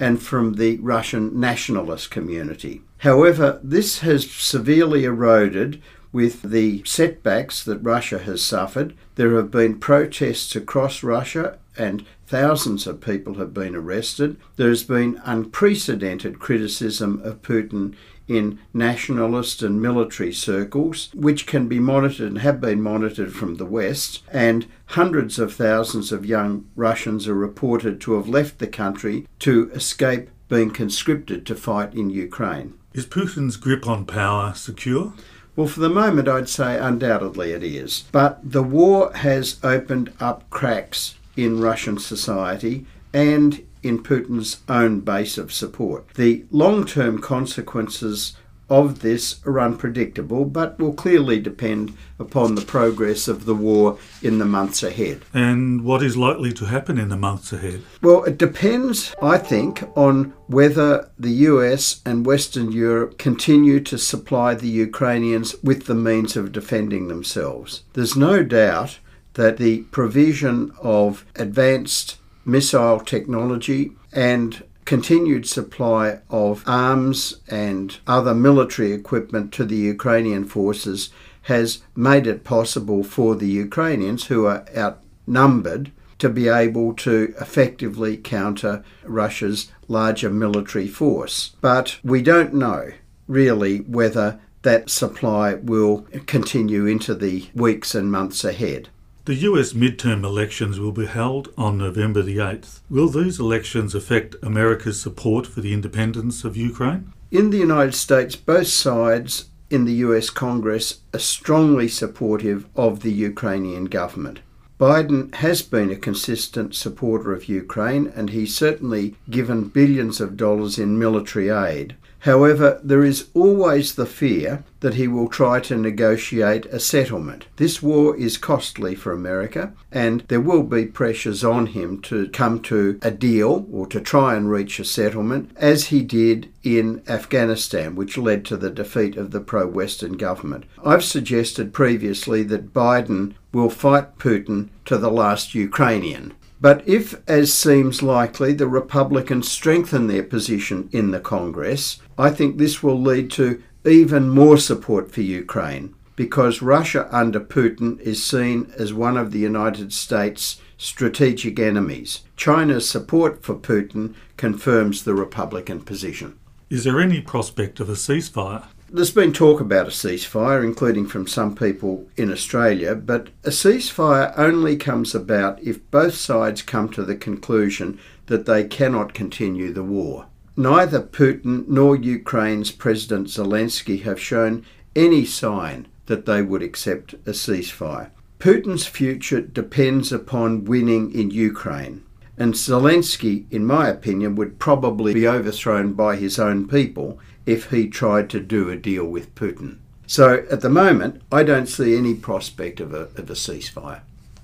and 0.00 0.22
from 0.22 0.54
the 0.54 0.78
Russian 0.78 1.38
nationalist 1.38 2.10
community. 2.10 2.80
However, 2.98 3.60
this 3.62 3.98
has 3.98 4.30
severely 4.30 5.04
eroded 5.04 5.82
with 6.14 6.42
the 6.42 6.80
setbacks 6.86 7.64
that 7.64 7.78
Russia 7.78 8.20
has 8.20 8.40
suffered. 8.40 8.94
There 9.16 9.34
have 9.34 9.50
been 9.50 9.80
protests 9.80 10.54
across 10.54 11.02
Russia 11.02 11.58
and 11.76 12.06
thousands 12.28 12.86
of 12.86 13.00
people 13.00 13.34
have 13.34 13.52
been 13.52 13.74
arrested. 13.74 14.36
There 14.54 14.68
has 14.68 14.84
been 14.84 15.20
unprecedented 15.24 16.38
criticism 16.38 17.20
of 17.24 17.42
Putin 17.42 17.96
in 18.28 18.60
nationalist 18.72 19.60
and 19.60 19.82
military 19.82 20.32
circles, 20.32 21.10
which 21.14 21.46
can 21.46 21.66
be 21.66 21.80
monitored 21.80 22.28
and 22.28 22.38
have 22.38 22.60
been 22.60 22.80
monitored 22.80 23.34
from 23.34 23.56
the 23.56 23.66
West. 23.66 24.22
And 24.32 24.66
hundreds 24.86 25.40
of 25.40 25.52
thousands 25.52 26.12
of 26.12 26.24
young 26.24 26.66
Russians 26.76 27.26
are 27.26 27.34
reported 27.34 28.00
to 28.02 28.14
have 28.14 28.28
left 28.28 28.60
the 28.60 28.68
country 28.68 29.26
to 29.40 29.68
escape 29.72 30.30
being 30.48 30.70
conscripted 30.70 31.44
to 31.46 31.56
fight 31.56 31.92
in 31.92 32.08
Ukraine. 32.08 32.74
Is 32.94 33.06
Putin's 33.06 33.56
grip 33.56 33.88
on 33.88 34.06
power 34.06 34.54
secure? 34.54 35.12
Well, 35.56 35.68
for 35.68 35.80
the 35.80 35.88
moment, 35.88 36.28
I'd 36.28 36.48
say 36.48 36.78
undoubtedly 36.78 37.52
it 37.52 37.62
is. 37.62 38.04
But 38.10 38.40
the 38.42 38.62
war 38.62 39.12
has 39.14 39.58
opened 39.62 40.12
up 40.18 40.48
cracks 40.50 41.14
in 41.36 41.60
Russian 41.60 41.98
society 41.98 42.86
and 43.12 43.64
in 43.82 44.02
Putin's 44.02 44.62
own 44.68 45.00
base 45.00 45.38
of 45.38 45.52
support. 45.52 46.08
The 46.14 46.44
long 46.50 46.84
term 46.86 47.20
consequences 47.20 48.36
of 48.74 49.00
this 49.00 49.40
are 49.46 49.60
unpredictable, 49.60 50.44
but 50.44 50.78
will 50.78 50.92
clearly 50.92 51.38
depend 51.38 51.96
upon 52.18 52.54
the 52.54 52.62
progress 52.62 53.28
of 53.28 53.44
the 53.44 53.54
war 53.54 53.98
in 54.22 54.38
the 54.38 54.44
months 54.44 54.82
ahead. 54.82 55.22
And 55.32 55.84
what 55.84 56.02
is 56.02 56.16
likely 56.16 56.52
to 56.54 56.64
happen 56.66 56.98
in 56.98 57.08
the 57.08 57.16
months 57.16 57.52
ahead? 57.52 57.82
Well, 58.02 58.24
it 58.24 58.36
depends, 58.38 59.14
I 59.22 59.38
think, 59.38 59.84
on 59.96 60.34
whether 60.46 61.10
the 61.18 61.30
US 61.50 62.00
and 62.04 62.26
Western 62.26 62.72
Europe 62.72 63.18
continue 63.18 63.80
to 63.80 63.98
supply 63.98 64.54
the 64.54 64.68
Ukrainians 64.68 65.54
with 65.62 65.86
the 65.86 65.94
means 65.94 66.36
of 66.36 66.52
defending 66.52 67.08
themselves. 67.08 67.82
There's 67.92 68.16
no 68.16 68.42
doubt 68.42 68.98
that 69.34 69.56
the 69.56 69.82
provision 69.98 70.72
of 70.80 71.24
advanced 71.36 72.18
missile 72.44 73.00
technology 73.00 73.92
and 74.12 74.62
continued 74.84 75.46
supply 75.46 76.20
of 76.30 76.62
arms 76.66 77.40
and 77.48 77.98
other 78.06 78.34
military 78.34 78.92
equipment 78.92 79.52
to 79.52 79.64
the 79.64 79.76
Ukrainian 79.76 80.44
forces 80.44 81.10
has 81.42 81.82
made 81.94 82.26
it 82.26 82.44
possible 82.44 83.04
for 83.04 83.34
the 83.34 83.48
Ukrainians, 83.48 84.26
who 84.26 84.46
are 84.46 84.64
outnumbered, 84.76 85.90
to 86.18 86.28
be 86.28 86.48
able 86.48 86.94
to 86.94 87.34
effectively 87.40 88.16
counter 88.16 88.82
Russia's 89.04 89.70
larger 89.88 90.30
military 90.30 90.88
force. 90.88 91.54
But 91.60 91.98
we 92.02 92.22
don't 92.22 92.54
know 92.54 92.92
really 93.26 93.78
whether 93.78 94.40
that 94.62 94.88
supply 94.88 95.54
will 95.54 96.06
continue 96.26 96.86
into 96.86 97.14
the 97.14 97.48
weeks 97.54 97.94
and 97.94 98.10
months 98.10 98.44
ahead. 98.44 98.88
The 99.26 99.36
US 99.36 99.72
midterm 99.72 100.22
elections 100.22 100.78
will 100.78 100.92
be 100.92 101.06
held 101.06 101.48
on 101.56 101.78
November 101.78 102.20
the 102.20 102.36
8th. 102.36 102.80
Will 102.90 103.08
these 103.08 103.40
elections 103.40 103.94
affect 103.94 104.36
America's 104.42 105.00
support 105.00 105.46
for 105.46 105.62
the 105.62 105.72
independence 105.72 106.44
of 106.44 106.58
Ukraine? 106.58 107.10
In 107.30 107.48
the 107.48 107.56
United 107.56 107.94
States, 107.94 108.36
both 108.36 108.66
sides 108.66 109.46
in 109.70 109.86
the 109.86 109.94
US 110.08 110.28
Congress 110.28 110.98
are 111.14 111.18
strongly 111.18 111.88
supportive 111.88 112.66
of 112.76 113.00
the 113.00 113.12
Ukrainian 113.12 113.86
government. 113.86 114.40
Biden 114.78 115.34
has 115.36 115.62
been 115.62 115.90
a 115.90 115.96
consistent 115.96 116.74
supporter 116.74 117.32
of 117.32 117.48
Ukraine 117.48 118.12
and 118.14 118.28
he's 118.28 118.54
certainly 118.54 119.14
given 119.30 119.68
billions 119.68 120.20
of 120.20 120.36
dollars 120.36 120.78
in 120.78 120.98
military 120.98 121.48
aid. 121.48 121.96
However, 122.24 122.80
there 122.82 123.04
is 123.04 123.26
always 123.34 123.96
the 123.96 124.06
fear 124.06 124.64
that 124.80 124.94
he 124.94 125.06
will 125.06 125.28
try 125.28 125.60
to 125.60 125.76
negotiate 125.76 126.64
a 126.66 126.80
settlement. 126.80 127.44
This 127.56 127.82
war 127.82 128.16
is 128.16 128.38
costly 128.38 128.94
for 128.94 129.12
America, 129.12 129.74
and 129.92 130.22
there 130.28 130.40
will 130.40 130.62
be 130.62 130.86
pressures 130.86 131.44
on 131.44 131.66
him 131.66 132.00
to 132.02 132.30
come 132.30 132.60
to 132.60 132.98
a 133.02 133.10
deal 133.10 133.66
or 133.70 133.86
to 133.88 134.00
try 134.00 134.36
and 134.36 134.50
reach 134.50 134.80
a 134.80 134.86
settlement, 134.86 135.50
as 135.56 135.88
he 135.88 136.00
did 136.00 136.50
in 136.62 137.02
Afghanistan, 137.06 137.94
which 137.94 138.16
led 138.16 138.46
to 138.46 138.56
the 138.56 138.70
defeat 138.70 139.18
of 139.18 139.30
the 139.30 139.40
pro 139.40 139.66
Western 139.66 140.14
government. 140.14 140.64
I've 140.82 141.04
suggested 141.04 141.74
previously 141.74 142.42
that 142.44 142.72
Biden 142.72 143.34
will 143.52 143.68
fight 143.68 144.16
Putin 144.16 144.70
to 144.86 144.96
the 144.96 145.10
last 145.10 145.54
Ukrainian. 145.54 146.32
But 146.64 146.82
if, 146.88 147.20
as 147.28 147.52
seems 147.52 148.02
likely, 148.02 148.54
the 148.54 148.66
Republicans 148.66 149.50
strengthen 149.50 150.06
their 150.06 150.22
position 150.22 150.88
in 150.92 151.10
the 151.10 151.20
Congress, 151.20 152.00
I 152.16 152.30
think 152.30 152.56
this 152.56 152.82
will 152.82 152.98
lead 152.98 153.30
to 153.32 153.62
even 153.84 154.30
more 154.30 154.56
support 154.56 155.12
for 155.12 155.20
Ukraine 155.20 155.94
because 156.16 156.62
Russia 156.62 157.06
under 157.12 157.38
Putin 157.38 158.00
is 158.00 158.24
seen 158.24 158.72
as 158.78 158.94
one 158.94 159.18
of 159.18 159.30
the 159.30 159.40
United 159.40 159.92
States' 159.92 160.58
strategic 160.78 161.58
enemies. 161.58 162.22
China's 162.34 162.88
support 162.88 163.42
for 163.42 163.56
Putin 163.56 164.14
confirms 164.38 165.04
the 165.04 165.12
Republican 165.12 165.82
position. 165.82 166.38
Is 166.70 166.84
there 166.84 166.98
any 166.98 167.20
prospect 167.20 167.78
of 167.78 167.90
a 167.90 167.92
ceasefire? 167.92 168.64
There's 168.90 169.10
been 169.10 169.32
talk 169.32 169.60
about 169.60 169.88
a 169.88 169.90
ceasefire, 169.90 170.62
including 170.62 171.06
from 171.06 171.26
some 171.26 171.56
people 171.56 172.06
in 172.16 172.30
Australia, 172.30 172.94
but 172.94 173.28
a 173.42 173.50
ceasefire 173.50 174.32
only 174.36 174.76
comes 174.76 175.14
about 175.14 175.60
if 175.62 175.90
both 175.90 176.14
sides 176.14 176.62
come 176.62 176.88
to 176.90 177.02
the 177.02 177.16
conclusion 177.16 177.98
that 178.26 178.46
they 178.46 178.62
cannot 178.64 179.14
continue 179.14 179.72
the 179.72 179.82
war. 179.82 180.26
Neither 180.56 181.00
Putin 181.00 181.66
nor 181.66 181.96
Ukraine's 181.96 182.70
President 182.70 183.28
Zelensky 183.28 184.02
have 184.02 184.20
shown 184.20 184.64
any 184.94 185.24
sign 185.24 185.88
that 186.06 186.26
they 186.26 186.42
would 186.42 186.62
accept 186.62 187.14
a 187.14 187.30
ceasefire. 187.30 188.10
Putin's 188.38 188.86
future 188.86 189.40
depends 189.40 190.12
upon 190.12 190.66
winning 190.66 191.12
in 191.12 191.30
Ukraine, 191.30 192.04
and 192.36 192.54
Zelensky, 192.54 193.46
in 193.50 193.64
my 193.64 193.88
opinion, 193.88 194.36
would 194.36 194.58
probably 194.58 195.14
be 195.14 195.26
overthrown 195.26 195.94
by 195.94 196.16
his 196.16 196.38
own 196.38 196.68
people 196.68 197.18
if 197.46 197.70
he 197.70 197.88
tried 197.88 198.30
to 198.30 198.40
do 198.40 198.70
a 198.70 198.76
deal 198.76 199.04
with 199.04 199.34
Putin. 199.34 199.78
So 200.06 200.46
at 200.50 200.60
the 200.60 200.68
moment, 200.68 201.22
I 201.32 201.42
don't 201.42 201.66
see 201.66 201.96
any 201.96 202.14
prospect 202.14 202.80
of 202.80 202.92
a, 202.92 203.08
of 203.16 203.30
a 203.30 203.34
ceasefire. 203.34 204.02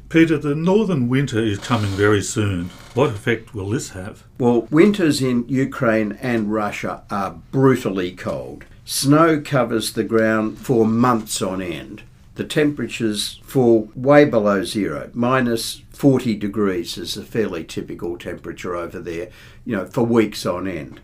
Peter, 0.09 0.37
the 0.37 0.57
northern 0.57 1.09
winter 1.09 1.39
is 1.39 1.59
coming 1.59 1.91
very 1.91 2.21
soon. 2.23 2.65
What 2.95 3.11
effect 3.11 3.55
will 3.55 3.69
this 3.69 3.91
have? 3.91 4.25
Well, 4.39 4.63
winters 4.71 5.23
in 5.23 5.47
Ukraine 5.49 6.19
and 6.21 6.53
Russia 6.53 7.05
are 7.11 7.39
brutally 7.53 8.13
cold. 8.13 8.65
Snow 8.85 9.41
covers 9.41 9.93
the 9.93 10.03
ground 10.03 10.59
for 10.59 10.85
months 10.85 11.41
on 11.41 11.63
end. 11.63 12.03
The 12.35 12.45
temperatures 12.45 13.39
fall 13.45 13.91
way 13.95 14.25
below 14.25 14.65
zero. 14.65 15.11
Minus 15.15 15.83
40 15.93 16.35
degrees 16.35 16.99
is 16.99 17.17
a 17.17 17.23
fairly 17.23 17.63
typical 17.63 18.19
temperature 18.19 18.75
over 18.75 18.99
there, 18.99 19.29
you 19.65 19.77
know, 19.77 19.87
for 19.87 20.03
weeks 20.03 20.45
on 20.45 20.67
end. 20.67 21.01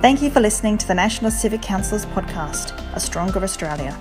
Thank 0.00 0.22
you 0.22 0.30
for 0.30 0.40
listening 0.40 0.78
to 0.78 0.88
the 0.88 0.94
National 0.94 1.30
Civic 1.30 1.60
Council's 1.60 2.06
podcast, 2.06 2.72
A 2.94 3.00
Stronger 3.00 3.44
Australia. 3.44 3.94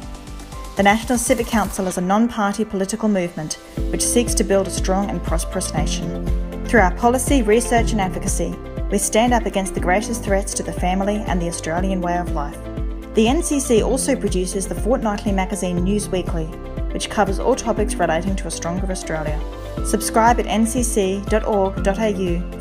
The 0.77 0.83
National 0.83 1.17
Civic 1.17 1.47
Council 1.47 1.85
is 1.87 1.97
a 1.97 2.01
non 2.01 2.29
party 2.29 2.63
political 2.63 3.09
movement 3.09 3.55
which 3.91 4.01
seeks 4.01 4.33
to 4.35 4.45
build 4.45 4.67
a 4.67 4.71
strong 4.71 5.09
and 5.09 5.21
prosperous 5.21 5.73
nation. 5.73 6.25
Through 6.65 6.79
our 6.79 6.95
policy, 6.95 7.41
research, 7.41 7.91
and 7.91 7.99
advocacy, 7.99 8.55
we 8.89 8.99
stand 8.99 9.33
up 9.33 9.45
against 9.45 9.73
the 9.73 9.81
greatest 9.81 10.23
threats 10.23 10.53
to 10.53 10.63
the 10.63 10.71
family 10.71 11.17
and 11.27 11.41
the 11.41 11.49
Australian 11.49 11.99
way 11.99 12.17
of 12.17 12.31
life. 12.31 12.76
The 13.17 13.25
NCC 13.25 13.83
also 13.83 14.15
produces 14.15 14.67
the 14.67 14.75
fortnightly 14.75 15.31
magazine 15.31 15.77
News 15.83 16.07
Weekly, 16.07 16.45
which 16.93 17.09
covers 17.09 17.39
all 17.39 17.55
topics 17.55 17.95
relating 17.95 18.35
to 18.35 18.45
a 18.45 18.51
stronger 18.51 18.91
Australia. 18.91 19.41
Subscribe 19.87 20.39
at 20.39 20.45
ncc.org.au 20.45 21.31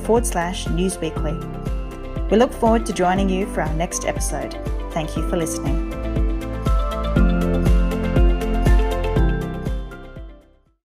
forward 0.07 0.27
slash 0.27 0.65
newsweekly. 0.69 2.31
We 2.31 2.39
look 2.39 2.55
forward 2.55 2.87
to 2.87 2.95
joining 2.95 3.29
you 3.29 3.45
for 3.53 3.61
our 3.61 3.75
next 3.75 4.07
episode. 4.07 4.59
Thank 4.93 5.15
you 5.15 5.29
for 5.29 5.37
listening. 5.37 6.06